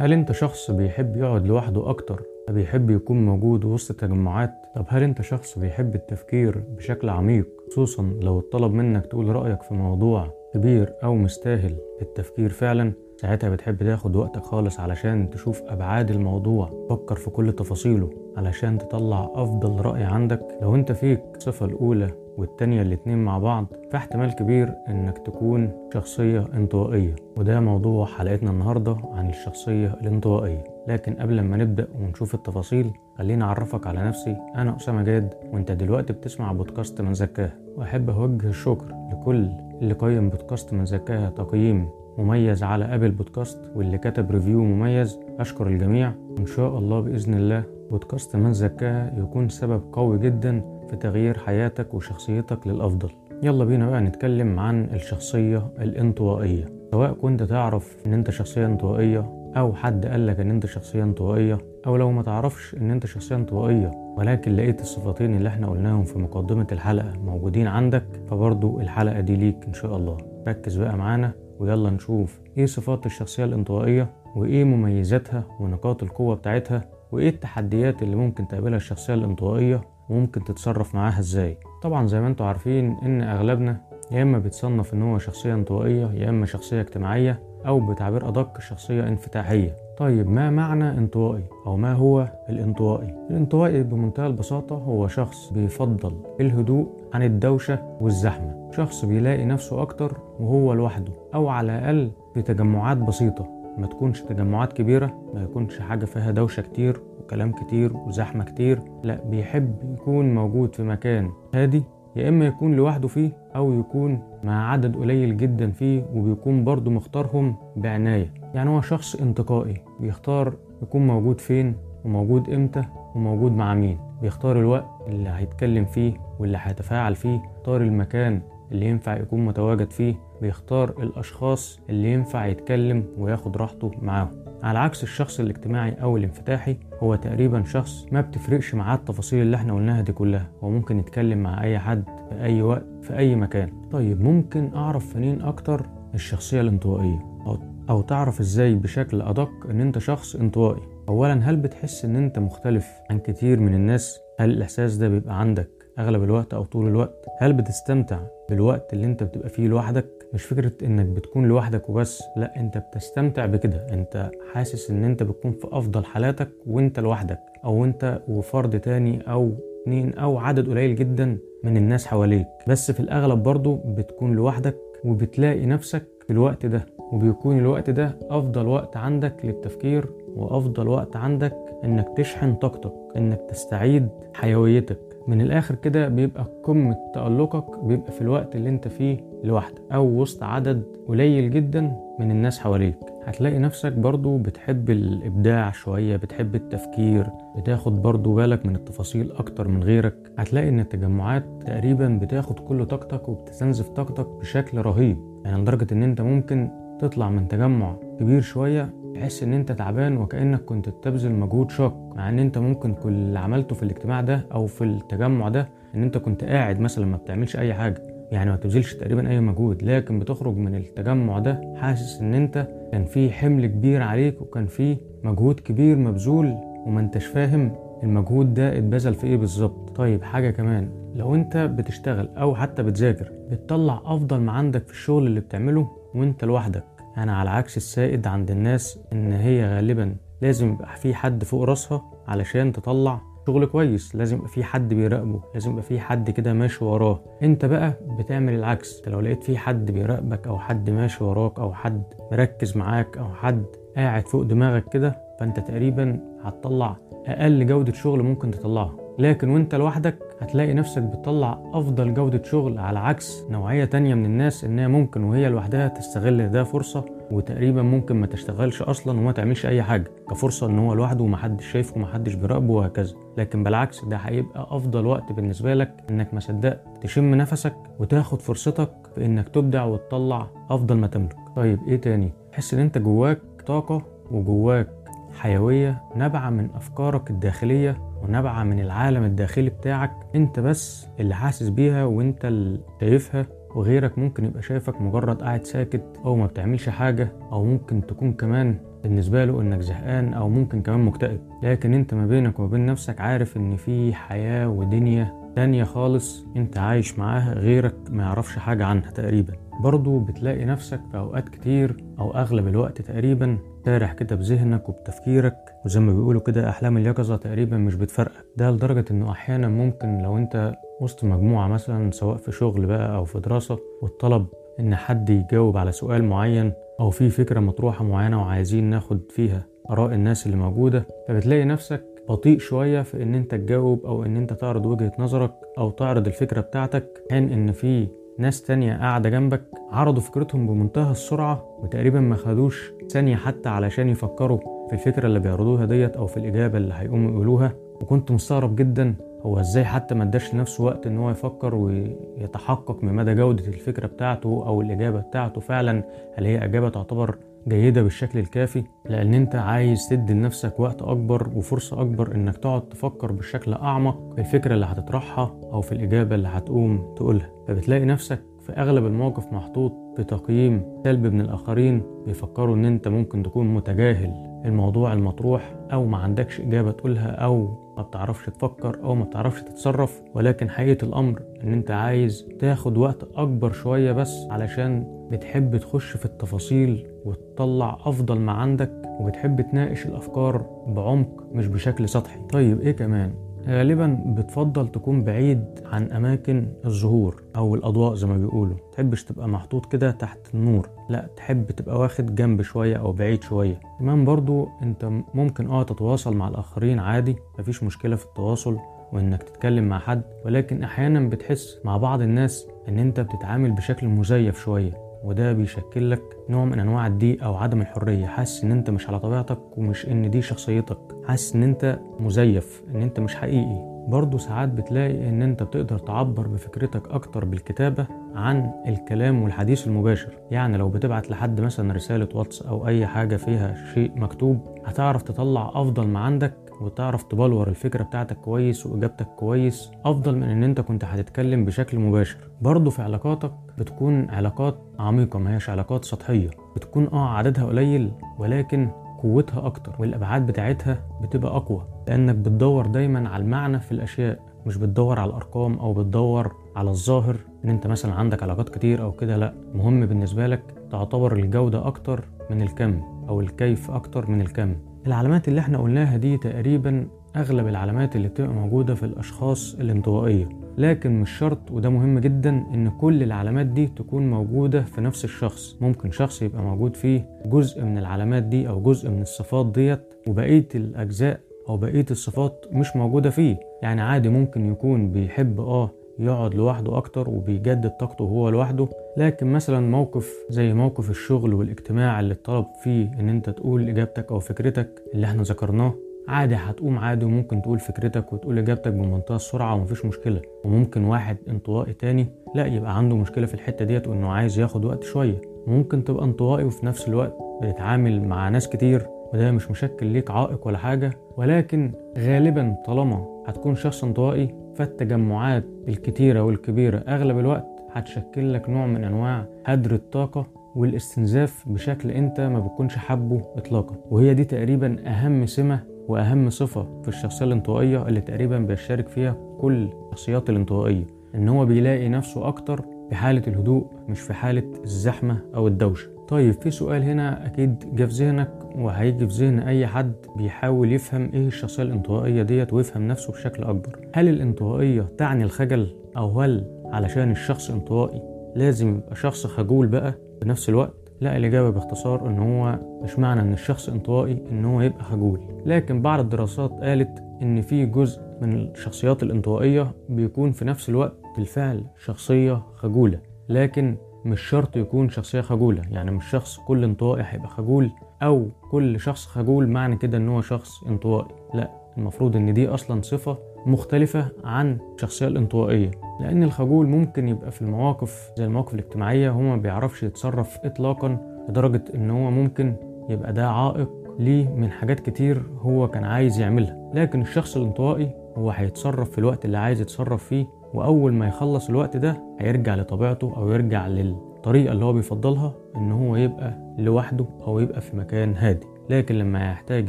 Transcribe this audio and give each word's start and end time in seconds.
هل 0.00 0.12
انت 0.12 0.32
شخص 0.32 0.70
بيحب 0.70 1.16
يقعد 1.16 1.46
لوحده 1.46 1.90
أكتر؟ 1.90 2.22
بيحب 2.48 2.90
يكون 2.90 3.24
موجود 3.24 3.64
وسط 3.64 4.00
تجمعات؟ 4.00 4.50
طب 4.74 4.84
هل 4.88 5.02
انت 5.02 5.22
شخص 5.22 5.58
بيحب 5.58 5.94
التفكير 5.94 6.58
بشكل 6.76 7.08
عميق؟ 7.08 7.46
خصوصا 7.70 8.02
لو 8.22 8.38
اتطلب 8.38 8.72
منك 8.72 9.06
تقول 9.06 9.28
رأيك 9.28 9.62
في 9.62 9.74
موضوع 9.74 10.34
كبير 10.54 10.92
أو 11.04 11.14
مستاهل 11.14 11.76
التفكير 12.02 12.48
فعلا؟ 12.48 12.92
ساعتها 13.20 13.50
بتحب 13.50 13.76
تاخد 13.76 14.16
وقتك 14.16 14.42
خالص 14.42 14.80
علشان 14.80 15.30
تشوف 15.30 15.62
أبعاد 15.66 16.10
الموضوع. 16.10 16.86
فكر 16.90 17.14
في 17.14 17.30
كل 17.30 17.52
تفاصيله 17.52 18.10
علشان 18.36 18.78
تطلع 18.78 19.30
أفضل 19.34 19.80
رأي 19.80 20.04
عندك. 20.04 20.58
لو 20.62 20.74
أنت 20.74 20.92
فيك 20.92 21.22
الصفة 21.36 21.66
الأولى 21.66 22.10
والتانية 22.38 22.82
الاتنين 22.82 23.18
مع 23.24 23.38
بعض 23.38 23.66
فاحتمال 23.90 24.34
كبير 24.34 24.74
إنك 24.88 25.18
تكون 25.18 25.70
شخصية 25.94 26.48
انطوائية. 26.54 27.14
وده 27.36 27.60
موضوع 27.60 28.06
حلقتنا 28.06 28.50
النهاردة 28.50 28.96
عن 29.12 29.28
الشخصية 29.28 29.88
الانطوائية. 30.02 30.64
لكن 30.88 31.14
قبل 31.14 31.40
ما 31.40 31.56
نبدأ 31.56 31.88
ونشوف 32.00 32.34
التفاصيل 32.34 32.90
خليني 33.18 33.44
أعرفك 33.44 33.86
على 33.86 34.02
نفسي. 34.08 34.36
أنا 34.56 34.76
أسامة 34.76 35.02
جاد 35.02 35.34
وأنت 35.52 35.72
دلوقتي 35.72 36.12
بتسمع 36.12 36.52
بودكاست 36.52 37.00
من 37.00 37.14
زكاة. 37.14 37.50
وأحب 37.76 38.10
أوجه 38.10 38.48
الشكر 38.48 38.94
لكل 39.12 39.48
اللي 39.82 39.94
قيم 39.94 40.28
بودكاست 40.28 40.72
من 40.72 40.86
زكاة 40.86 41.28
تقييم 41.28 41.88
مميز 42.18 42.62
على 42.62 42.94
أبل 42.94 43.10
بودكاست 43.10 43.70
واللي 43.74 43.98
كتب 43.98 44.30
ريفيو 44.30 44.64
مميز. 44.64 45.18
أشكر 45.38 45.66
الجميع. 45.66 46.12
وإن 46.30 46.46
شاء 46.46 46.78
الله 46.78 47.00
بإذن 47.00 47.34
الله 47.34 47.62
بودكاست 47.90 48.36
من 48.36 48.52
زكاة 48.52 49.18
يكون 49.18 49.48
سبب 49.48 49.82
قوي 49.92 50.18
جدا 50.18 50.62
في 50.90 50.96
تغيير 50.96 51.38
حياتك 51.38 51.94
وشخصيتك 51.94 52.66
للأفضل. 52.66 53.08
يلا 53.42 53.64
بينا 53.64 53.90
بقى 53.90 54.00
نتكلم 54.00 54.58
عن 54.58 54.84
الشخصية 54.84 55.72
الانطوائية. 55.80 56.66
سواء 56.92 57.12
كنت 57.12 57.42
تعرف 57.42 57.96
إن 58.06 58.12
أنت 58.12 58.30
شخصية 58.30 58.66
انطوائية 58.66 59.32
أو 59.56 59.72
حد 59.72 60.06
قالك 60.06 60.40
إن 60.40 60.50
أنت 60.50 60.66
شخصية 60.66 61.02
انطوائية 61.02 61.58
أو 61.86 61.96
لو 61.96 62.10
ما 62.12 62.22
تعرفش 62.22 62.74
إن 62.74 62.90
أنت 62.90 63.06
شخصية 63.06 63.36
انطوائية 63.36 63.90
ولكن 64.16 64.56
لقيت 64.56 64.80
الصفتين 64.80 65.34
اللي 65.34 65.48
إحنا 65.48 65.66
قلناهم 65.68 66.04
في 66.04 66.18
مقدمة 66.18 66.66
الحلقة 66.72 67.12
موجودين 67.24 67.66
عندك 67.66 68.04
فبرضو 68.30 68.80
الحلقة 68.80 69.20
دي 69.20 69.36
ليك 69.36 69.56
إن 69.68 69.72
شاء 69.72 69.96
الله. 69.96 70.16
ركز 70.48 70.76
بقى 70.76 70.96
معانا. 70.96 71.32
ويلا 71.60 71.90
نشوف 71.90 72.40
إيه 72.58 72.66
صفات 72.66 73.06
الشخصية 73.06 73.44
الانطوائية 73.44 74.10
وإيه 74.36 74.64
مميزاتها 74.64 75.44
ونقاط 75.60 76.02
القوة 76.02 76.34
بتاعتها 76.34 76.88
وإيه 77.12 77.28
التحديات 77.28 78.02
اللي 78.02 78.16
ممكن 78.16 78.48
تقابلها 78.48 78.76
الشخصية 78.76 79.14
الانطوائية 79.14 79.80
وممكن 80.10 80.44
تتصرف 80.44 80.94
معاها 80.94 81.18
إزاي. 81.18 81.58
طبعا 81.82 82.06
زي 82.06 82.20
ما 82.20 82.26
أنتوا 82.28 82.46
عارفين 82.46 82.96
إن 83.02 83.22
أغلبنا 83.22 83.80
يا 84.10 84.22
إما 84.22 84.38
بيتصنف 84.38 84.94
إن 84.94 85.02
هو 85.02 85.18
شخصية 85.18 85.54
انطوائية 85.54 86.10
يا 86.14 86.28
إما 86.30 86.46
شخصية 86.46 86.80
اجتماعية 86.80 87.42
أو 87.66 87.80
بتعبير 87.80 88.28
أدق 88.28 88.60
شخصية 88.60 89.08
انفتاحية. 89.08 89.76
طيب 89.98 90.30
ما 90.30 90.50
معنى 90.50 90.90
انطوائي؟ 90.90 91.44
أو 91.66 91.76
ما 91.76 91.92
هو 91.92 92.28
الانطوائي؟ 92.48 93.14
الانطوائي 93.30 93.82
بمنتهى 93.82 94.26
البساطة 94.26 94.76
هو 94.76 95.08
شخص 95.08 95.52
بيفضل 95.52 96.14
الهدوء 96.40 96.88
عن 97.14 97.22
الدوشة 97.22 97.78
والزحمة. 98.00 98.70
شخص 98.72 99.04
بيلاقي 99.04 99.44
نفسه 99.44 99.82
أكتر 99.82 100.16
وهو 100.40 100.72
لوحده 100.72 101.12
أو 101.34 101.48
على 101.48 101.78
الأقل 101.78 102.10
في 102.34 102.42
تجمعات 102.42 102.96
بسيطة. 102.96 103.46
ما 103.78 103.86
تكونش 103.86 104.20
تجمعات 104.20 104.72
كبيرة 104.72 105.14
ما 105.34 105.42
يكونش 105.42 105.78
حاجة 105.78 106.04
فيها 106.04 106.30
دوشة 106.30 106.60
كتير 106.60 107.00
وكلام 107.20 107.52
كتير 107.52 107.96
وزحمة 107.96 108.44
كتير. 108.44 108.80
لا 109.02 109.20
بيحب 109.24 109.74
يكون 109.94 110.34
موجود 110.34 110.74
في 110.74 110.82
مكان 110.82 111.30
هادي 111.54 111.82
يا 112.16 112.28
إما 112.28 112.46
يكون 112.46 112.76
لوحده 112.76 113.08
فيه 113.08 113.30
أو 113.56 113.80
يكون 113.80 114.18
مع 114.44 114.70
عدد 114.72 114.96
قليل 114.96 115.36
جدا 115.36 115.70
فيه 115.70 116.02
وبيكون 116.14 116.64
برضه 116.64 116.90
مختارهم 116.90 117.56
بعناية. 117.76 118.34
يعني 118.54 118.70
هو 118.70 118.80
شخص 118.80 119.14
انتقائي 119.16 119.74
بيختار 120.00 120.54
يكون 120.82 121.06
موجود 121.06 121.40
فين 121.40 121.74
وموجود 122.04 122.50
إمتى 122.50 122.84
وموجود 123.14 123.52
مع 123.52 123.74
مين. 123.74 123.98
بيختار 124.22 124.58
الوقت 124.58 124.86
اللي 125.08 125.28
هيتكلم 125.30 125.84
فيه 125.84 126.12
واللي 126.38 126.58
هيتفاعل 126.60 127.14
فيه 127.14 127.40
اختار 127.56 127.82
المكان 127.82 128.40
اللي 128.72 128.86
ينفع 128.86 129.16
يكون 129.16 129.44
متواجد 129.44 129.90
فيه 129.90 130.14
بيختار 130.42 130.90
الأشخاص 131.02 131.80
اللي 131.90 132.12
ينفع 132.12 132.46
يتكلم 132.46 133.04
وياخد 133.18 133.56
راحته 133.56 133.90
معاهم. 134.02 134.49
على 134.62 134.78
عكس 134.78 135.02
الشخص 135.02 135.40
الاجتماعي 135.40 135.90
أو 136.02 136.16
الانفتاحي 136.16 136.76
هو 137.02 137.14
تقريبا 137.14 137.62
شخص 137.64 138.06
ما 138.12 138.20
بتفرقش 138.20 138.74
معاه 138.74 138.96
التفاصيل 138.96 139.42
اللي 139.42 139.56
إحنا 139.56 139.72
قلناها 139.74 140.00
دي 140.02 140.12
كلها. 140.12 140.46
هو 140.64 140.70
ممكن 140.70 140.98
يتكلم 140.98 141.38
مع 141.42 141.62
أي 141.64 141.78
حد 141.78 142.04
في 142.30 142.42
أي 142.44 142.62
وقت 142.62 142.84
في 143.02 143.16
أي 143.18 143.36
مكان. 143.36 143.70
طيب 143.92 144.20
ممكن 144.22 144.70
أعرف 144.74 145.16
منين 145.16 145.42
أكتر 145.42 145.86
الشخصية 146.14 146.60
الانطوائية؟ 146.60 147.18
أو, 147.46 147.58
أو 147.90 148.00
تعرف 148.02 148.40
إزاي 148.40 148.74
بشكل 148.74 149.22
أدق 149.22 149.50
إن 149.70 149.80
أنت 149.80 149.98
شخص 149.98 150.36
انطوائي؟ 150.36 150.80
أولا 151.08 151.32
هل 151.50 151.56
بتحس 151.56 152.04
إن 152.04 152.16
أنت 152.16 152.38
مختلف 152.38 152.88
عن 153.10 153.18
كتير 153.18 153.60
من 153.60 153.74
الناس؟ 153.74 154.18
هل 154.40 154.50
الإحساس 154.50 154.96
ده 154.96 155.08
بيبقى 155.08 155.40
عندك 155.40 155.70
أغلب 155.98 156.24
الوقت 156.24 156.54
أو 156.54 156.64
طول 156.64 156.86
الوقت؟ 156.88 157.26
هل 157.40 157.52
بتستمتع 157.52 158.20
بالوقت 158.50 158.92
اللي 158.92 159.06
أنت 159.06 159.22
بتبقى 159.22 159.48
فيه 159.48 159.68
لوحدك؟ 159.68 160.19
مش 160.34 160.42
فكرة 160.44 160.72
إنك 160.84 161.06
بتكون 161.06 161.48
لوحدك 161.48 161.88
وبس 161.88 162.22
لا 162.36 162.60
أنت 162.60 162.78
بتستمتع 162.78 163.46
بكده. 163.46 163.86
أنت 163.92 164.30
حاسس 164.52 164.90
إن 164.90 165.04
أنت 165.04 165.22
بتكون 165.22 165.52
في 165.52 165.68
أفضل 165.72 166.04
حالاتك 166.04 166.48
وأنت 166.66 167.00
لوحدك 167.00 167.40
أو 167.64 167.84
أنت 167.84 168.22
وفرد 168.28 168.80
تاني 168.80 169.30
أو 169.30 169.52
اتنين 169.82 170.14
أو 170.14 170.38
عدد 170.38 170.68
قليل 170.68 170.96
جدا 170.96 171.38
من 171.64 171.76
الناس 171.76 172.06
حواليك. 172.06 172.46
بس 172.68 172.90
في 172.90 173.00
الأغلب 173.00 173.42
برضو 173.42 173.74
بتكون 173.84 174.32
لوحدك 174.34 174.76
وبتلاقي 175.04 175.66
نفسك 175.66 176.02
في 176.26 176.32
الوقت 176.32 176.66
ده 176.66 176.86
وبيكون 177.12 177.58
الوقت 177.58 177.90
ده 177.90 178.18
أفضل 178.22 178.66
وقت 178.66 178.96
عندك 178.96 179.34
للتفكير 179.44 180.06
وأفضل 180.36 180.88
وقت 180.88 181.16
عندك 181.16 181.56
إنك 181.84 182.06
تشحن 182.16 182.54
طاقتك 182.54 182.92
إنك 183.16 183.40
تستعيد 183.48 184.08
حيويتك. 184.34 185.09
من 185.28 185.40
الآخر 185.40 185.74
كده 185.74 186.08
بيبقى 186.08 186.46
قمة 186.64 186.96
تألقك 187.14 187.84
بيبقى 187.84 188.12
في 188.12 188.20
الوقت 188.20 188.56
اللي 188.56 188.68
انت 188.68 188.88
فيه 188.88 189.18
لوحدك 189.44 189.82
أو 189.92 190.06
وسط 190.20 190.42
عدد 190.42 190.82
قليل 191.08 191.50
جدا 191.50 191.96
من 192.18 192.30
الناس 192.30 192.58
حواليك. 192.58 192.96
هتلاقي 193.24 193.58
نفسك 193.58 193.92
برضو 193.92 194.38
بتحب 194.38 194.90
الإبداع 194.90 195.70
شوية 195.72 196.16
بتحب 196.16 196.54
التفكير 196.54 197.26
بتاخد 197.56 198.02
برضو 198.02 198.34
بالك 198.34 198.66
من 198.66 198.74
التفاصيل 198.76 199.32
أكتر 199.32 199.68
من 199.68 199.82
غيرك. 199.82 200.14
هتلاقي 200.38 200.68
إن 200.68 200.80
التجمعات 200.80 201.44
تقريبا 201.66 202.18
بتاخد 202.22 202.58
كل 202.58 202.86
طاقتك 202.86 203.28
وبتستنزف 203.28 203.88
طاقتك 203.88 204.26
بشكل 204.40 204.78
رهيب. 204.78 205.18
يعني 205.44 205.62
لدرجة 205.62 205.86
إن 205.92 206.02
أنت 206.02 206.20
ممكن 206.20 206.70
تطلع 207.00 207.30
من 207.30 207.48
تجمع 207.48 207.96
كبير 208.20 208.40
شوية 208.40 208.90
تحس 209.14 209.42
إن 209.42 209.52
أنت 209.52 209.72
تعبان 209.72 210.16
وكأنك 210.16 210.60
كنت 210.64 210.88
بتبذل 210.88 211.32
مجهود 211.32 211.70
شاق 211.70 212.12
مع 212.16 212.28
إن 212.28 212.38
أنت 212.38 212.58
ممكن 212.58 212.94
كل 212.94 213.12
اللي 213.12 213.38
عملته 213.38 213.74
في 213.74 213.82
الاجتماع 213.82 214.20
ده 214.20 214.46
أو 214.52 214.66
في 214.66 214.84
التجمع 214.84 215.48
ده 215.48 215.68
إن 215.94 216.02
أنت 216.02 216.18
كنت 216.18 216.44
قاعد 216.44 216.80
مثلا 216.80 217.06
ما 217.06 217.16
بتعملش 217.16 217.56
أي 217.56 217.74
حاجة. 217.74 218.02
يعني 218.32 218.50
ما 218.50 218.56
بتبذلش 218.56 218.94
تقريبا 218.94 219.30
أي 219.30 219.40
مجهود 219.40 219.82
لكن 219.82 220.18
بتخرج 220.18 220.56
من 220.56 220.74
التجمع 220.74 221.38
ده 221.38 221.74
حاسس 221.76 222.20
إن 222.20 222.34
أنت 222.34 222.68
كان 222.92 223.04
في 223.04 223.30
حمل 223.30 223.66
كبير 223.66 224.02
عليك 224.02 224.40
وكان 224.42 224.66
في 224.66 224.96
مجهود 225.24 225.60
كبير 225.60 225.96
مبذول 225.96 226.54
وما 226.86 227.00
أنتش 227.00 227.26
فاهم 227.26 227.72
المجهود 228.02 228.54
ده 228.54 228.78
اتبذل 228.78 229.14
في 229.14 229.26
إيه 229.26 229.36
بالظبط. 229.36 229.96
طيب 229.96 230.22
حاجة 230.22 230.50
كمان 230.50 230.88
لو 231.14 231.34
أنت 231.34 231.56
بتشتغل 231.56 232.28
أو 232.36 232.54
حتى 232.54 232.82
بتذاكر 232.82 233.32
بتطلع 233.50 234.02
أفضل 234.04 234.40
ما 234.40 234.52
عندك 234.52 234.86
في 234.86 234.92
الشغل 234.92 235.26
اللي 235.26 235.40
بتعمله 235.40 235.88
وأنت 236.14 236.44
لوحدك. 236.44 236.84
يعني 237.16 237.30
على 237.32 237.50
عكس 237.50 237.76
السائد 237.76 238.26
عند 238.26 238.50
الناس 238.50 238.98
إن 239.12 239.32
هي 239.32 239.74
غالبا 239.74 240.16
لازم 240.42 240.72
يبقى 240.72 240.96
في 240.96 241.14
حد 241.14 241.44
فوق 241.44 241.64
راسها 241.64 242.02
علشان 242.28 242.72
تطلع 242.72 243.20
شغل 243.46 243.66
كويس 243.66 244.14
لازم 244.16 244.36
يبقى 244.36 244.48
في 244.48 244.64
حد 244.64 244.94
بيراقبه 244.94 245.42
لازم 245.54 245.70
يبقى 245.70 245.82
في 245.82 246.00
حد 246.00 246.30
كده 246.30 246.52
ماشي 246.52 246.84
وراه. 246.84 247.20
أنت 247.42 247.64
بقى 247.64 247.94
بتعمل 248.18 248.54
العكس 248.54 248.96
أنت 248.98 249.08
لو 249.08 249.20
لقيت 249.20 249.44
في 249.44 249.58
حد 249.58 249.90
بيراقبك 249.90 250.46
أو 250.46 250.58
حد 250.58 250.90
ماشي 250.90 251.24
وراك 251.24 251.58
أو 251.58 251.74
حد 251.74 252.02
مركز 252.32 252.76
معاك 252.76 253.18
أو 253.18 253.34
حد 253.34 253.64
قاعد 253.96 254.28
فوق 254.28 254.42
دماغك 254.42 254.88
كده 254.88 255.16
فأنت 255.40 255.60
تقريبا 255.60 256.20
هتطلع 256.44 256.96
أقل 257.26 257.66
جودة 257.66 257.92
شغل 257.92 258.22
ممكن 258.22 258.50
تطلعها. 258.50 258.96
لكن 259.18 259.48
وأنت 259.50 259.74
لوحدك 259.74 260.18
هتلاقي 260.40 260.74
نفسك 260.74 261.02
بتطلع 261.02 261.58
أفضل 261.74 262.14
جودة 262.14 262.42
شغل 262.42 262.78
على 262.78 262.98
عكس 262.98 263.44
نوعية 263.50 263.84
تانية 263.84 264.14
من 264.14 264.24
الناس 264.24 264.64
إنها 264.64 264.88
ممكن 264.88 265.24
وهي 265.24 265.48
لوحدها 265.48 265.88
تستغل 265.88 266.48
ده 266.50 266.64
فرصة 266.64 267.04
وتقريبا 267.30 267.82
ممكن 267.82 268.16
ما 268.16 268.26
تشتغلش 268.26 268.82
أصلا 268.82 269.18
وما 269.20 269.32
تعملش 269.32 269.66
أي 269.66 269.82
حاجة 269.82 270.10
كفرصة 270.30 270.66
إن 270.66 270.78
هو 270.78 270.94
لوحده 270.94 271.24
ومحدش 271.24 271.72
شايفه 271.72 271.96
ومحدش 271.96 272.34
بيراقبه 272.34 272.72
وهكذا. 272.72 273.14
لكن 273.38 273.64
بالعكس 273.64 274.04
ده 274.04 274.16
هيبقى 274.16 274.66
أفضل 274.70 275.06
وقت 275.06 275.32
بالنسبة 275.32 275.74
لك 275.74 275.92
إنك 276.10 276.34
ما 276.34 276.40
صدقت 276.40 276.80
تشم 277.02 277.34
نفسك 277.34 277.74
وتاخد 277.98 278.40
فرصتك 278.42 278.90
في 279.14 279.24
إنك 279.26 279.48
تبدع 279.48 279.84
وتطلع 279.84 280.46
أفضل 280.70 280.96
ما 280.96 281.06
تملك. 281.06 281.36
طيب 281.56 281.78
إيه 281.88 282.00
تاني؟ 282.00 282.32
تحس 282.52 282.74
إن 282.74 282.80
أنت 282.80 282.98
جواك 282.98 283.40
طاقة 283.66 284.02
وجواك 284.30 284.88
حيوية 285.32 286.02
نابعة 286.16 286.50
من 286.50 286.68
أفكارك 286.74 287.30
الداخلية 287.30 287.98
ونابعة 288.22 288.64
من 288.64 288.80
العالم 288.80 289.24
الداخلي 289.24 289.70
بتاعك 289.70 290.12
أنت 290.34 290.60
بس 290.60 291.08
اللي 291.20 291.34
حاسس 291.34 291.68
بيها 291.68 292.04
وأنت 292.04 292.44
اللي 292.44 292.80
شايفها 293.00 293.46
وغيرك 293.74 294.18
ممكن 294.18 294.44
يبقى 294.44 294.62
شايفك 294.62 295.00
مجرد 295.00 295.42
قاعد 295.42 295.64
ساكت 295.64 296.02
أو 296.24 296.36
ما 296.36 296.46
بتعملش 296.46 296.88
حاجة 296.88 297.32
أو 297.52 297.64
ممكن 297.64 298.06
تكون 298.06 298.32
كمان 298.32 298.76
بالنسبة 299.02 299.44
له 299.44 299.60
إنك 299.60 299.80
زهقان 299.80 300.34
أو 300.34 300.48
ممكن 300.48 300.82
كمان 300.82 301.00
مكتئب. 301.00 301.40
لكن 301.62 301.94
أنت 301.94 302.14
ما 302.14 302.26
بينك 302.26 302.58
وما 302.58 302.68
بين 302.68 302.86
نفسك 302.86 303.20
عارف 303.20 303.56
إن 303.56 303.76
في 303.76 304.14
حياة 304.14 304.68
ودنيا 304.68 305.39
تانية 305.56 305.84
خالص 305.84 306.44
انت 306.56 306.78
عايش 306.78 307.18
معاها 307.18 307.54
غيرك 307.54 307.94
ما 308.10 308.22
يعرفش 308.22 308.58
حاجة 308.58 308.84
عنها 308.84 309.10
تقريبا. 309.10 309.52
برضو 309.80 310.18
بتلاقي 310.18 310.64
نفسك 310.64 311.00
في 311.10 311.18
أوقات 311.18 311.48
كتير 311.48 311.96
أو 312.18 312.30
أغلب 312.34 312.68
الوقت 312.68 313.02
تقريبا 313.02 313.58
سارح 313.84 314.12
كده 314.12 314.36
بذهنك 314.36 314.88
وبتفكيرك 314.88 315.56
وزي 315.84 316.00
ما 316.00 316.12
بيقولوا 316.12 316.40
كده 316.40 316.68
أحلام 316.68 316.96
اليقظة 316.96 317.36
تقريبا 317.36 317.76
مش 317.76 317.94
بتفرقك. 317.94 318.44
ده 318.56 318.70
لدرجة 318.70 319.04
إنه 319.10 319.30
أحيانا 319.30 319.68
ممكن 319.68 320.18
لو 320.18 320.38
أنت 320.38 320.74
وسط 321.00 321.24
مجموعة 321.24 321.68
مثلا 321.68 322.10
سواء 322.10 322.36
في 322.36 322.52
شغل 322.52 322.86
بقى 322.86 323.16
أو 323.16 323.24
في 323.24 323.40
دراسة 323.40 323.78
والطلب 324.02 324.46
إن 324.80 324.94
حد 324.96 325.30
يجاوب 325.30 325.76
على 325.76 325.92
سؤال 325.92 326.24
معين 326.24 326.72
أو 327.00 327.10
في 327.10 327.30
فكرة 327.30 327.60
مطروحة 327.60 328.04
معينة 328.04 328.40
وعايزين 328.42 328.84
ناخد 328.84 329.20
فيها 329.30 329.66
آراء 329.90 330.14
الناس 330.14 330.46
اللي 330.46 330.56
موجودة 330.56 331.04
فبتلاقي 331.28 331.64
نفسك 331.64 332.04
بطيء 332.30 332.58
شوية 332.58 333.02
في 333.02 333.22
إن 333.22 333.34
أنت 333.34 333.54
تجاوب 333.54 334.06
أو 334.06 334.24
إن 334.24 334.36
أنت 334.36 334.52
تعرض 334.52 334.86
وجهة 334.86 335.12
نظرك 335.18 335.52
أو 335.78 335.90
تعرض 335.90 336.26
الفكرة 336.26 336.60
بتاعتك 336.60 337.22
حين 337.30 337.52
إن 337.52 337.72
في 337.72 338.08
ناس 338.38 338.62
تانية 338.62 338.94
قاعدة 338.94 339.28
جنبك 339.28 339.62
عرضوا 339.90 340.22
فكرتهم 340.22 340.66
بمنتهى 340.66 341.10
السرعة 341.10 341.78
وتقريبا 341.82 342.20
ما 342.20 342.36
خدوش 342.36 342.92
ثانية 343.08 343.36
حتى 343.36 343.68
علشان 343.68 344.08
يفكروا 344.08 344.58
في 344.88 344.92
الفكرة 344.92 345.26
اللي 345.26 345.40
بيعرضوها 345.40 345.84
ديت 345.84 346.16
أو 346.16 346.26
في 346.26 346.36
الإجابة 346.36 346.78
اللي 346.78 346.94
هيقوموا 346.96 347.30
يقولوها. 347.30 347.72
وكنت 348.00 348.30
مستغرب 348.30 348.76
جدا 348.76 349.14
هو 349.42 349.60
إزاي 349.60 349.84
حتى 349.84 350.14
ما 350.14 350.24
اداش 350.24 350.54
لنفسه 350.54 350.84
وقت 350.84 351.06
إن 351.06 351.18
هو 351.18 351.30
يفكر 351.30 351.74
ويتحقق 351.74 353.04
من 353.04 353.14
مدى 353.14 353.34
جودة 353.34 353.66
الفكرة 353.66 354.06
بتاعته 354.06 354.64
أو 354.66 354.80
الإجابة 354.80 355.20
بتاعته 355.20 355.60
فعلا 355.60 356.04
هل 356.34 356.44
هي 356.44 356.64
إجابة 356.64 356.88
تعتبر 356.88 357.36
جيدة 357.68 358.02
بالشكل 358.02 358.38
الكافي 358.38 358.84
لأن 359.04 359.34
أنت 359.34 359.54
عايز 359.54 360.08
تدي 360.08 360.32
لنفسك 360.32 360.80
وقت 360.80 361.02
أكبر 361.02 361.48
وفرصة 361.54 362.00
أكبر 362.00 362.34
إنك 362.34 362.56
تقعد 362.56 362.88
تفكر 362.88 363.32
بشكل 363.32 363.72
أعمق 363.72 364.34
في 364.34 364.40
الفكرة 364.40 364.74
اللي 364.74 364.86
هتطرحها 364.86 365.60
أو 365.72 365.80
في 365.80 365.92
الإجابة 365.92 366.34
اللي 366.34 366.48
هتقوم 366.48 367.14
تقولها. 367.16 367.50
فبتلاقي 367.68 368.04
نفسك 368.04 368.42
في 368.60 368.72
أغلب 368.72 369.06
المواقف 369.06 369.52
محطوط 369.52 369.92
في 370.16 370.24
تقييم 370.24 370.82
سلبي 371.04 371.30
من 371.30 371.40
الآخرين 371.40 372.02
بيفكروا 372.26 372.74
إن 372.76 372.84
أنت 372.84 373.08
ممكن 373.08 373.42
تكون 373.42 373.74
متجاهل. 373.74 374.49
الموضوع 374.64 375.12
المطروح 375.12 375.74
أو 375.92 376.06
ما 376.06 376.18
عندكش 376.18 376.60
إجابة 376.60 376.90
تقولها 376.90 377.30
أو 377.30 377.68
ما 377.96 378.02
بتعرفش 378.02 378.46
تفكر 378.46 378.98
أو 379.04 379.14
ما 379.14 379.24
بتعرفش 379.24 379.62
تتصرف 379.62 380.22
ولكن 380.34 380.70
حقيقة 380.70 381.04
الأمر 381.04 381.42
إن 381.64 381.72
أنت 381.72 381.90
عايز 381.90 382.48
تاخد 382.58 382.98
وقت 382.98 383.28
أكبر 383.34 383.72
شوية 383.72 384.12
بس 384.12 384.46
علشان 384.50 385.06
بتحب 385.32 385.76
تخش 385.76 386.16
في 386.16 386.24
التفاصيل 386.24 387.06
وتطلع 387.24 387.98
أفضل 388.04 388.38
ما 388.38 388.52
عندك 388.52 388.92
وبتحب 389.20 389.60
تناقش 389.60 390.06
الأفكار 390.06 390.66
بعمق 390.86 391.44
مش 391.52 391.66
بشكل 391.66 392.08
سطحي 392.08 392.40
طيب 392.52 392.80
إيه 392.80 392.92
كمان؟ 392.92 393.34
غالبا 393.68 394.20
بتفضل 394.26 394.88
تكون 394.88 395.24
بعيد 395.24 395.64
عن 395.92 396.12
أماكن 396.12 396.66
الظهور 396.84 397.42
أو 397.56 397.74
الأضواء 397.74 398.14
زي 398.14 398.26
ما 398.26 398.36
بيقولوا. 398.36 398.76
تحبش 398.92 399.24
تبقى 399.24 399.48
محطوط 399.48 399.92
كده 399.92 400.10
تحت 400.10 400.38
النور. 400.54 400.88
لا 401.10 401.28
تحب 401.36 401.70
تبقى 401.70 401.98
واخد 401.98 402.34
جنب 402.34 402.62
شوية 402.62 402.96
أو 402.96 403.12
بعيد 403.12 403.42
شوية. 403.42 403.80
كمان 403.98 404.24
برضو 404.24 404.68
أنت 404.82 405.10
ممكن 405.34 405.70
آه 405.70 405.82
تتواصل 405.82 406.36
مع 406.36 406.48
الآخرين 406.48 406.98
عادي 406.98 407.36
مفيش 407.58 407.82
مشكلة 407.82 408.16
في 408.16 408.24
التواصل 408.24 408.78
وإنك 409.12 409.42
تتكلم 409.42 409.84
مع 409.84 409.98
حد. 409.98 410.22
ولكن 410.44 410.82
أحيانا 410.82 411.28
بتحس 411.28 411.78
مع 411.84 411.96
بعض 411.96 412.20
الناس 412.22 412.66
إن 412.88 412.98
أنت 412.98 413.20
بتتعامل 413.20 413.70
بشكل 413.72 414.08
مزيف 414.08 414.58
شوية. 414.64 415.09
وده 415.24 415.52
بيشكل 415.52 416.10
لك 416.10 416.22
نوع 416.48 416.64
من 416.64 416.80
أنواع 416.80 417.06
الضيق 417.06 417.44
أو 417.44 417.54
عدم 417.56 417.80
الحرية. 417.80 418.26
حاسس 418.26 418.64
إن 418.64 418.72
أنت 418.72 418.90
مش 418.90 419.08
على 419.08 419.20
طبيعتك 419.20 419.78
ومش 419.78 420.06
إن 420.06 420.30
دي 420.30 420.42
شخصيتك. 420.42 420.98
حاسس 421.26 421.54
إن 421.56 421.62
أنت 421.62 421.98
مزيف 422.20 422.82
إن 422.94 423.02
أنت 423.02 423.20
مش 423.20 423.34
حقيقي. 423.34 423.90
برضه 424.08 424.38
ساعات 424.38 424.68
بتلاقي 424.68 425.28
إن 425.28 425.42
أنت 425.42 425.62
بتقدر 425.62 425.98
تعبر 425.98 426.46
بفكرتك 426.46 427.10
أكتر 427.10 427.44
بالكتابة 427.44 428.06
عن 428.34 428.70
الكلام 428.86 429.42
والحديث 429.42 429.86
المباشر. 429.86 430.32
يعني 430.50 430.76
لو 430.78 430.88
بتبعت 430.88 431.30
لحد 431.30 431.60
مثلا 431.60 431.92
رسالة 431.92 432.28
واتس 432.34 432.62
أو 432.62 432.86
أي 432.86 433.06
حاجة 433.06 433.36
فيها 433.36 433.74
شيء 433.94 434.12
مكتوب 434.16 434.58
هتعرف 434.84 435.22
تطلع 435.22 435.70
أفضل 435.74 436.06
ما 436.06 436.20
عندك 436.20 436.54
وتعرف 436.80 437.22
تبلور 437.22 437.68
الفكرة 437.68 438.02
بتاعتك 438.02 438.36
كويس 438.36 438.86
وإجابتك 438.86 439.26
كويس 439.26 439.90
أفضل 440.04 440.36
من 440.36 440.42
إن 440.42 440.64
أنت 440.64 440.80
كنت 440.80 441.04
هتتكلم 441.04 441.64
بشكل 441.64 441.98
مباشر. 441.98 442.36
برضه 442.60 442.90
في 442.90 443.02
علاقاتك 443.02 443.52
بتكون 443.78 444.30
علاقات 444.30 444.78
عميقة 444.98 445.38
ما 445.38 445.54
هيش 445.54 445.70
علاقات 445.70 446.04
سطحية. 446.04 446.50
بتكون 446.76 447.08
آه 447.12 447.28
عددها 447.28 447.64
قليل 447.64 448.12
ولكن 448.38 448.90
قوتها 449.22 449.66
أكتر. 449.66 449.96
والأبعاد 449.98 450.46
بتاعتها 450.46 451.02
بتبقى 451.22 451.56
أقوى. 451.56 451.86
لأنك 452.08 452.34
بتدور 452.34 452.86
دايما 452.86 453.28
على 453.28 453.42
المعنى 453.42 453.80
في 453.80 453.92
الأشياء 453.92 454.38
مش 454.66 454.76
بتدور 454.76 455.20
على 455.20 455.28
الأرقام 455.30 455.78
أو 455.78 455.92
بتدور 455.92 456.54
على 456.76 456.90
الظاهر 456.90 457.36
إن 457.64 457.70
أنت 457.70 457.86
مثلا 457.86 458.14
عندك 458.14 458.42
علاقات 458.42 458.68
كتير 458.68 459.02
أو 459.02 459.12
كده. 459.12 459.36
لأ 459.36 459.54
مهم 459.74 460.06
بالنسبة 460.06 460.46
لك 460.46 460.62
تعتبر 460.90 461.32
الجودة 461.36 461.86
أكتر 461.86 462.24
من 462.50 462.62
الكم 462.62 463.00
أو 463.28 463.40
الكيف 463.40 463.90
أكتر 463.90 464.30
من 464.30 464.40
الكم. 464.40 464.76
العلامات 465.06 465.48
اللي 465.48 465.60
إحنا 465.60 465.78
قلناها 465.78 466.16
دي 466.16 466.36
تقريبا 466.36 467.06
أغلب 467.36 467.68
العلامات 467.68 468.16
اللي 468.16 468.28
بتبقى 468.28 468.52
موجودة 468.54 468.94
في 468.94 469.02
الأشخاص 469.02 469.74
الانطوائية. 469.74 470.48
لكن 470.78 471.20
مش 471.20 471.30
شرط 471.30 471.70
وده 471.70 471.88
مهم 471.90 472.18
جدا 472.18 472.50
إن 472.74 472.90
كل 472.90 473.22
العلامات 473.22 473.66
دي 473.66 473.86
تكون 473.86 474.30
موجودة 474.30 474.82
في 474.82 475.00
نفس 475.00 475.24
الشخص. 475.24 475.76
ممكن 475.80 476.10
شخص 476.10 476.42
يبقى 476.42 476.62
موجود 476.62 476.96
فيه 476.96 477.28
جزء 477.46 477.84
من 477.84 477.98
العلامات 477.98 478.42
دي 478.42 478.68
أو 478.68 478.80
جزء 478.82 479.10
من 479.10 479.22
الصفات 479.22 479.66
ديت 479.66 480.14
وبقية 480.28 480.68
الأجزاء 480.74 481.40
أو 481.68 481.76
بقية 481.76 482.06
الصفات 482.10 482.64
مش 482.72 482.96
موجودة 482.96 483.30
فيه. 483.30 483.56
يعني 483.82 484.00
عادي 484.02 484.28
ممكن 484.28 484.72
يكون 484.72 485.10
بيحب 485.12 485.60
آه 485.60 485.90
يقعد 486.18 486.54
لوحده 486.54 486.96
أكتر 486.96 487.28
وبيجدد 487.30 487.90
طاقته 487.90 488.24
وهو 488.24 488.48
لوحده 488.48 488.88
لكن 489.16 489.52
مثلا 489.52 489.80
موقف 489.90 490.32
زي 490.50 490.74
موقف 490.74 491.10
الشغل 491.10 491.54
والاجتماع 491.54 492.20
اللي 492.20 492.34
اتطلب 492.34 492.66
فيه 492.82 493.10
إن 493.20 493.28
أنت 493.28 493.50
تقول 493.50 493.88
إجابتك 493.88 494.32
أو 494.32 494.40
فكرتك 494.40 495.02
اللي 495.14 495.26
إحنا 495.26 495.42
ذكرناه 495.42 495.94
عادي 496.28 496.54
هتقوم 496.54 496.98
عادي 496.98 497.24
وممكن 497.24 497.62
تقول 497.62 497.78
فكرتك 497.78 498.32
وتقول 498.32 498.58
إجابتك 498.58 498.92
بمنتهى 498.92 499.36
السرعة 499.36 499.74
ومفيش 499.74 500.04
مشكلة. 500.04 500.40
وممكن 500.64 501.04
واحد 501.04 501.36
انطوائي 501.48 501.92
تاني 501.92 502.26
لا 502.54 502.66
يبقى 502.66 502.96
عنده 502.96 503.16
مشكلة 503.16 503.46
في 503.46 503.54
الحتة 503.54 503.84
ديت 503.84 504.08
وإنه 504.08 504.28
عايز 504.28 504.58
ياخد 504.58 504.84
وقت 504.84 505.04
شوية. 505.04 505.40
ممكن 505.66 506.04
تبقى 506.04 506.24
انطوائي 506.24 506.64
وفي 506.64 506.86
نفس 506.86 507.08
الوقت 507.08 507.34
بتتعامل 507.62 508.22
مع 508.24 508.48
ناس 508.48 508.68
كتير 508.68 509.06
وده 509.32 509.50
مش 509.50 509.70
مشكل 509.70 510.06
ليك 510.06 510.30
عائق 510.30 510.66
ولا 510.66 510.78
حاجة. 510.78 511.10
ولكن 511.36 511.92
غالبا 512.18 512.76
طالما 512.86 513.42
هتكون 513.46 513.74
شخص 513.74 514.04
انطوائي 514.04 514.54
فالتجمعات 514.76 515.64
الكتيرة 515.88 516.40
والكبيرة 516.42 516.98
أغلب 516.98 517.38
الوقت 517.38 517.66
هتشكل 517.92 518.52
لك 518.52 518.70
نوع 518.70 518.86
من 518.86 519.04
أنواع 519.04 519.46
هدر 519.66 519.94
الطاقة 519.94 520.46
والاستنزاف 520.76 521.68
بشكل 521.68 522.10
أنت 522.10 522.40
ما 522.40 522.60
بتكونش 522.60 522.96
حابه 522.96 523.40
اطلاقا. 523.56 523.96
وهي 524.10 524.34
دي 524.34 524.44
تقريبا 524.44 524.96
أهم 525.06 525.46
سمة 525.46 525.80
وأهم 526.08 526.50
صفة 526.50 527.00
في 527.02 527.08
الشخصية 527.08 527.44
الانطوائية 527.44 528.08
اللي 528.08 528.20
تقريبا 528.20 528.58
بيشارك 528.58 529.08
فيها 529.08 529.36
كل 529.60 529.88
الشخصيات 530.12 530.50
الانطوائية. 530.50 531.04
إن 531.34 531.48
هو 531.48 531.66
بيلاقي 531.66 532.08
نفسه 532.08 532.48
أكتر 532.48 532.84
في 533.08 533.14
حالة 533.16 533.42
الهدوء 533.46 533.86
مش 534.08 534.20
في 534.20 534.34
حالة 534.34 534.62
الزحمة 534.84 535.38
أو 535.54 535.66
الدوشة. 535.66 536.08
طيب 536.28 536.54
في 536.54 536.70
سؤال 536.70 537.02
هنا 537.02 537.46
أكيد 537.46 537.96
جه 537.96 538.04
في 538.04 538.12
ذهنك 538.12 538.50
وهيجي 538.74 539.28
في 539.28 539.34
ذهن 539.44 539.58
أي 539.58 539.86
حد 539.86 540.12
بيحاول 540.36 540.92
يفهم 540.92 541.30
إيه 541.34 541.46
الشخصية 541.46 541.82
الانطوائية 541.82 542.42
ديت 542.42 542.72
ويفهم 542.72 543.08
نفسه 543.08 543.32
بشكل 543.32 543.62
أكبر. 543.62 543.98
هل 544.14 544.28
الانطوائية 544.28 545.02
تعني 545.18 545.44
الخجل 545.44 545.94
أو 546.16 546.40
هل 546.40 546.79
علشان 546.92 547.30
الشخص 547.30 547.70
انطوائي. 547.70 548.22
لازم 548.56 548.88
يبقى 548.96 549.16
شخص 549.16 549.46
خجول 549.46 549.86
بقى 549.86 550.12
في 550.42 550.48
نفس 550.48 550.68
الوقت. 550.68 550.94
لا 551.20 551.36
الإجابة 551.36 551.70
باختصار 551.70 552.28
إن 552.28 552.38
هو 552.38 552.78
مش 553.02 553.18
معنى 553.18 553.40
إن 553.40 553.52
الشخص 553.52 553.88
انطوائي 553.88 554.44
إن 554.50 554.64
هو 554.64 554.80
يبقى 554.80 555.04
خجول. 555.04 555.40
لكن 555.66 556.02
بعض 556.02 556.20
الدراسات 556.20 556.70
قالت 556.70 557.22
إن 557.42 557.60
في 557.62 557.86
جزء 557.86 558.20
من 558.42 558.54
الشخصيات 558.54 559.22
الانطوائية 559.22 559.92
بيكون 560.08 560.52
في 560.52 560.64
نفس 560.64 560.88
الوقت 560.88 561.16
بالفعل 561.36 561.84
شخصية 562.04 562.62
خجولة. 562.74 563.20
لكن 563.48 563.96
مش 564.24 564.40
شرط 564.40 564.76
يكون 564.76 565.08
شخصية 565.08 565.40
خجولة. 565.40 565.82
يعني 565.90 566.10
مش 566.10 566.30
شخص 566.30 566.58
كل 566.58 566.84
انطوائي 566.84 567.24
هيبقى 567.26 567.48
خجول 567.48 567.90
أو 568.22 568.48
كل 568.70 569.00
شخص 569.00 569.26
خجول 569.26 569.68
معنى 569.68 569.96
كده 569.96 570.18
إن 570.18 570.28
هو 570.28 570.40
شخص 570.40 570.70
انطوائي. 570.84 571.34
لا 571.54 571.70
المفروض 571.98 572.36
إن 572.36 572.54
دي 572.54 572.68
أصلا 572.68 573.02
صفة 573.02 573.38
مختلفة 573.66 574.26
عن 574.44 574.78
الشخصية 574.94 575.26
الانطوائية 575.28 575.90
لأن 576.20 576.42
الخجول 576.42 576.86
ممكن 576.86 577.28
يبقى 577.28 577.50
في 577.50 577.62
المواقف 577.62 578.30
زي 578.36 578.44
المواقف 578.44 578.74
الاجتماعية 578.74 579.30
هو 579.30 579.40
ما 579.40 579.56
بيعرفش 579.56 580.02
يتصرف 580.02 580.58
إطلاقا 580.64 581.18
لدرجة 581.48 581.84
إن 581.94 582.10
هو 582.10 582.30
ممكن 582.30 582.74
يبقى 583.08 583.32
ده 583.32 583.48
عائق 583.50 583.88
ليه 584.18 584.48
من 584.48 584.70
حاجات 584.70 585.00
كتير 585.00 585.42
هو 585.60 585.88
كان 585.88 586.04
عايز 586.04 586.40
يعملها. 586.40 586.90
لكن 586.94 587.20
الشخص 587.20 587.56
الانطوائي 587.56 588.10
هو 588.36 588.50
هيتصرف 588.50 589.10
في 589.10 589.18
الوقت 589.18 589.44
اللي 589.44 589.58
عايز 589.58 589.80
يتصرف 589.80 590.24
فيه 590.24 590.46
وأول 590.74 591.12
ما 591.12 591.28
يخلص 591.28 591.68
الوقت 591.68 591.96
ده 591.96 592.22
هيرجع 592.40 592.74
لطبيعته 592.74 593.32
أو 593.36 593.48
يرجع 593.52 593.86
للطريقة 593.88 594.72
اللي 594.72 594.84
هو 594.84 594.92
بيفضلها 594.92 595.54
إن 595.76 595.92
هو 595.92 596.16
يبقى 596.16 596.74
لوحده 596.78 597.26
أو 597.46 597.58
يبقى 597.58 597.80
في 597.80 597.96
مكان 597.96 598.34
هادي. 598.36 598.66
لكن 598.90 599.14
لما 599.14 599.50
يحتاج 599.50 599.88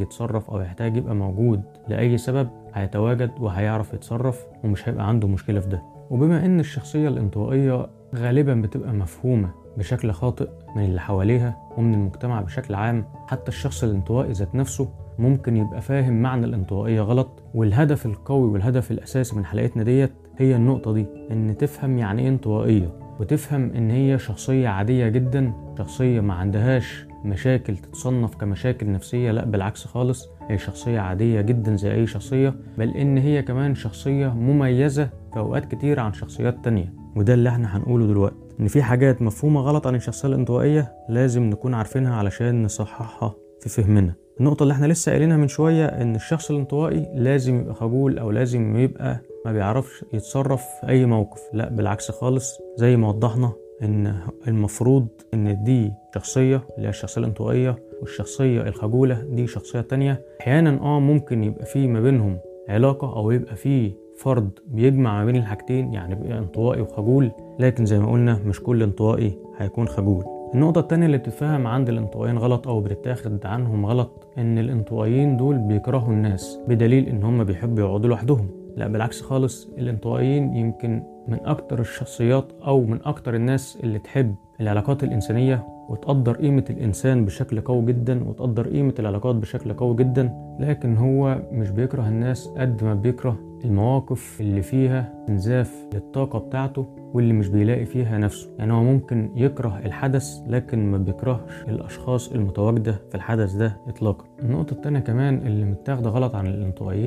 يتصرف 0.00 0.50
أو 0.50 0.60
يحتاج 0.60 0.96
يبقى 0.96 1.14
موجود 1.14 1.62
لأي 1.88 2.18
سبب 2.18 2.48
هيتواجد 2.74 3.30
وهيعرف 3.40 3.94
يتصرف 3.94 4.46
ومش 4.64 4.88
هيبقى 4.88 5.08
عنده 5.08 5.28
مشكلة 5.28 5.60
في 5.60 5.68
ده. 5.68 5.82
وبما 6.10 6.46
إن 6.46 6.60
الشخصية 6.60 7.08
الانطوائية 7.08 7.86
غالبا 8.14 8.54
بتبقى 8.54 8.92
مفهومة 8.92 9.50
بشكل 9.78 10.12
خاطئ 10.12 10.48
من 10.76 10.84
اللي 10.84 11.00
حواليها 11.00 11.56
ومن 11.78 11.94
المجتمع 11.94 12.40
بشكل 12.40 12.74
عام 12.74 13.04
حتى 13.26 13.48
الشخص 13.48 13.84
الانطوائي 13.84 14.32
ذات 14.32 14.54
نفسه 14.54 14.88
ممكن 15.18 15.56
يبقى 15.56 15.80
فاهم 15.80 16.22
معنى 16.22 16.46
الانطوائية 16.46 17.00
غلط. 17.00 17.42
والهدف 17.54 18.06
القوي 18.06 18.48
والهدف 18.48 18.90
الأساسي 18.90 19.36
من 19.36 19.44
حلقتنا 19.44 19.82
ديت 19.82 20.12
هي 20.38 20.56
النقطة 20.56 20.92
دي 20.92 21.06
إن 21.30 21.56
تفهم 21.58 21.98
يعني 21.98 22.22
إيه 22.22 22.28
انطوائية 22.28 22.88
وتفهم 23.20 23.70
إن 23.74 23.90
هي 23.90 24.18
شخصية 24.18 24.68
عادية 24.68 25.08
جدا 25.08 25.52
شخصية 25.78 26.20
ما 26.20 26.34
عندهاش 26.34 27.06
مشاكل 27.24 27.76
تتصنف 27.76 28.34
كمشاكل 28.34 28.92
نفسية 28.92 29.30
لا 29.30 29.44
بالعكس 29.44 29.84
خالص 29.84 30.28
هي 30.48 30.58
شخصية 30.58 31.00
عادية 31.00 31.40
جدا 31.40 31.76
زي 31.76 31.92
أي 31.94 32.06
شخصية 32.06 32.54
بل 32.78 32.88
إن 32.96 33.18
هي 33.18 33.42
كمان 33.42 33.74
شخصية 33.74 34.26
مميزة 34.28 35.08
في 35.32 35.38
أوقات 35.38 35.74
كتير 35.74 36.00
عن 36.00 36.12
شخصيات 36.12 36.64
تانية 36.64 36.92
وده 37.16 37.34
اللي 37.34 37.48
إحنا 37.48 37.76
هنقوله 37.76 38.06
دلوقتي 38.06 38.36
إن 38.60 38.68
في 38.68 38.82
حاجات 38.82 39.22
مفهومة 39.22 39.60
غلط 39.60 39.86
عن 39.86 39.94
الشخصية 39.94 40.28
الانطوائية 40.28 40.92
لازم 41.08 41.42
نكون 41.42 41.74
عارفينها 41.74 42.14
علشان 42.14 42.62
نصححها 42.62 43.34
في 43.60 43.68
فهمنا. 43.68 44.14
النقطة 44.40 44.62
اللي 44.62 44.74
إحنا 44.74 44.86
لسه 44.86 45.12
قايلينها 45.12 45.36
من 45.36 45.48
شوية 45.48 45.86
إن 45.86 46.14
الشخص 46.14 46.50
الانطوائي 46.50 47.08
لازم 47.14 47.60
يبقى 47.60 47.74
خجول 47.74 48.18
أو 48.18 48.30
لازم 48.30 48.76
يبقى 48.76 49.20
ما 49.46 49.52
بيعرفش 49.52 50.04
يتصرف 50.12 50.62
في 50.80 50.88
أي 50.88 51.06
موقف 51.06 51.40
لا 51.52 51.68
بالعكس 51.68 52.10
خالص 52.10 52.58
زي 52.76 52.96
ما 52.96 53.08
وضحنا 53.08 53.52
إن 53.82 54.14
المفروض 54.48 55.06
إن 55.34 55.64
دي 55.64 55.92
شخصية 56.14 56.56
اللي 56.76 56.86
هي 56.86 56.90
الشخصية 56.90 57.20
الانطوائية 57.20 57.76
والشخصية 58.00 58.60
الخجولة 58.60 59.22
دي 59.30 59.46
شخصية 59.46 59.80
تانية. 59.80 60.22
أحيانا 60.40 60.80
آه 60.82 61.00
ممكن 61.00 61.44
يبقى 61.44 61.64
في 61.64 61.86
ما 61.88 62.00
بينهم 62.00 62.38
علاقة 62.68 63.16
أو 63.16 63.30
يبقى 63.30 63.56
في 63.56 63.92
فرد 64.18 64.50
بيجمع 64.66 65.18
ما 65.18 65.24
بين 65.24 65.36
الحاجتين 65.36 65.92
يعني 65.92 66.14
بيبقى 66.14 66.38
انطوائي 66.38 66.80
وخجول 66.80 67.30
لكن 67.58 67.84
زي 67.86 67.98
ما 67.98 68.12
قلنا 68.12 68.38
مش 68.46 68.60
كل 68.60 68.82
انطوائي 68.82 69.38
هيكون 69.58 69.88
خجول. 69.88 70.24
النقطة 70.54 70.78
التانية 70.80 71.06
اللي 71.06 71.18
بتتفهم 71.18 71.66
عند 71.66 71.88
الانطوائيين 71.88 72.38
غلط 72.38 72.68
أو 72.68 72.80
بتتاخد 72.80 73.46
عنهم 73.46 73.86
غلط 73.86 74.28
إن 74.38 74.58
الانطوائيين 74.58 75.36
دول 75.36 75.58
بيكرهوا 75.58 76.12
الناس 76.12 76.58
بدليل 76.68 77.08
إن 77.08 77.22
هم 77.22 77.44
بيحبوا 77.44 77.84
يقعدوا 77.84 78.08
لوحدهم. 78.08 78.61
لا 78.76 78.88
بالعكس 78.88 79.20
خالص 79.20 79.68
الانطوائيين 79.78 80.54
يمكن 80.56 81.02
من 81.28 81.38
أكتر 81.44 81.80
الشخصيات 81.80 82.52
أو 82.66 82.80
من 82.84 82.98
أكتر 83.04 83.34
الناس 83.34 83.78
اللي 83.82 83.98
تحب 83.98 84.34
العلاقات 84.60 85.04
الإنسانية 85.04 85.66
وتقدر 85.88 86.36
قيمة 86.36 86.64
الإنسان 86.70 87.24
بشكل 87.24 87.60
قوي 87.60 87.86
جدا 87.86 88.28
وتقدر 88.28 88.68
قيمة 88.68 88.94
العلاقات 88.98 89.34
بشكل 89.36 89.72
قوي 89.72 89.96
جدا 89.96 90.56
لكن 90.60 90.96
هو 90.96 91.42
مش 91.52 91.70
بيكره 91.70 92.08
الناس 92.08 92.48
قد 92.48 92.84
ما 92.84 92.94
بيكره 92.94 93.36
المواقف 93.64 94.40
اللي 94.40 94.62
فيها 94.62 95.24
إنزاف 95.28 95.86
للطاقة 95.94 96.38
بتاعته 96.38 96.86
واللي 97.14 97.32
مش 97.32 97.48
بيلاقي 97.48 97.84
فيها 97.84 98.18
نفسه. 98.18 98.50
يعني 98.58 98.72
هو 98.72 98.82
ممكن 98.82 99.30
يكره 99.36 99.80
الحدث 99.84 100.38
لكن 100.46 100.90
ما 100.90 100.98
بيكرهش 100.98 101.40
الأشخاص 101.68 102.32
المتواجدة 102.32 102.92
في 103.08 103.14
الحدث 103.14 103.52
ده 103.52 103.76
إطلاقا. 103.88 104.24
النقطة 104.42 104.72
التانية 104.74 105.00
كمان 105.00 105.46
اللي 105.46 105.64
متاخدة 105.64 106.10
غلط 106.10 106.34
عن 106.34 106.46
الانطوائيين 106.46 107.06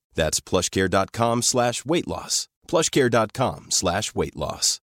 That's 0.15 0.39
plushcare.com 0.39 1.41
slash 1.41 1.85
weight 1.85 2.07
loss. 2.07 2.47
plushcare.com 2.67 3.59
slash 3.69 4.15
weight 4.15 4.35
loss. 4.35 4.79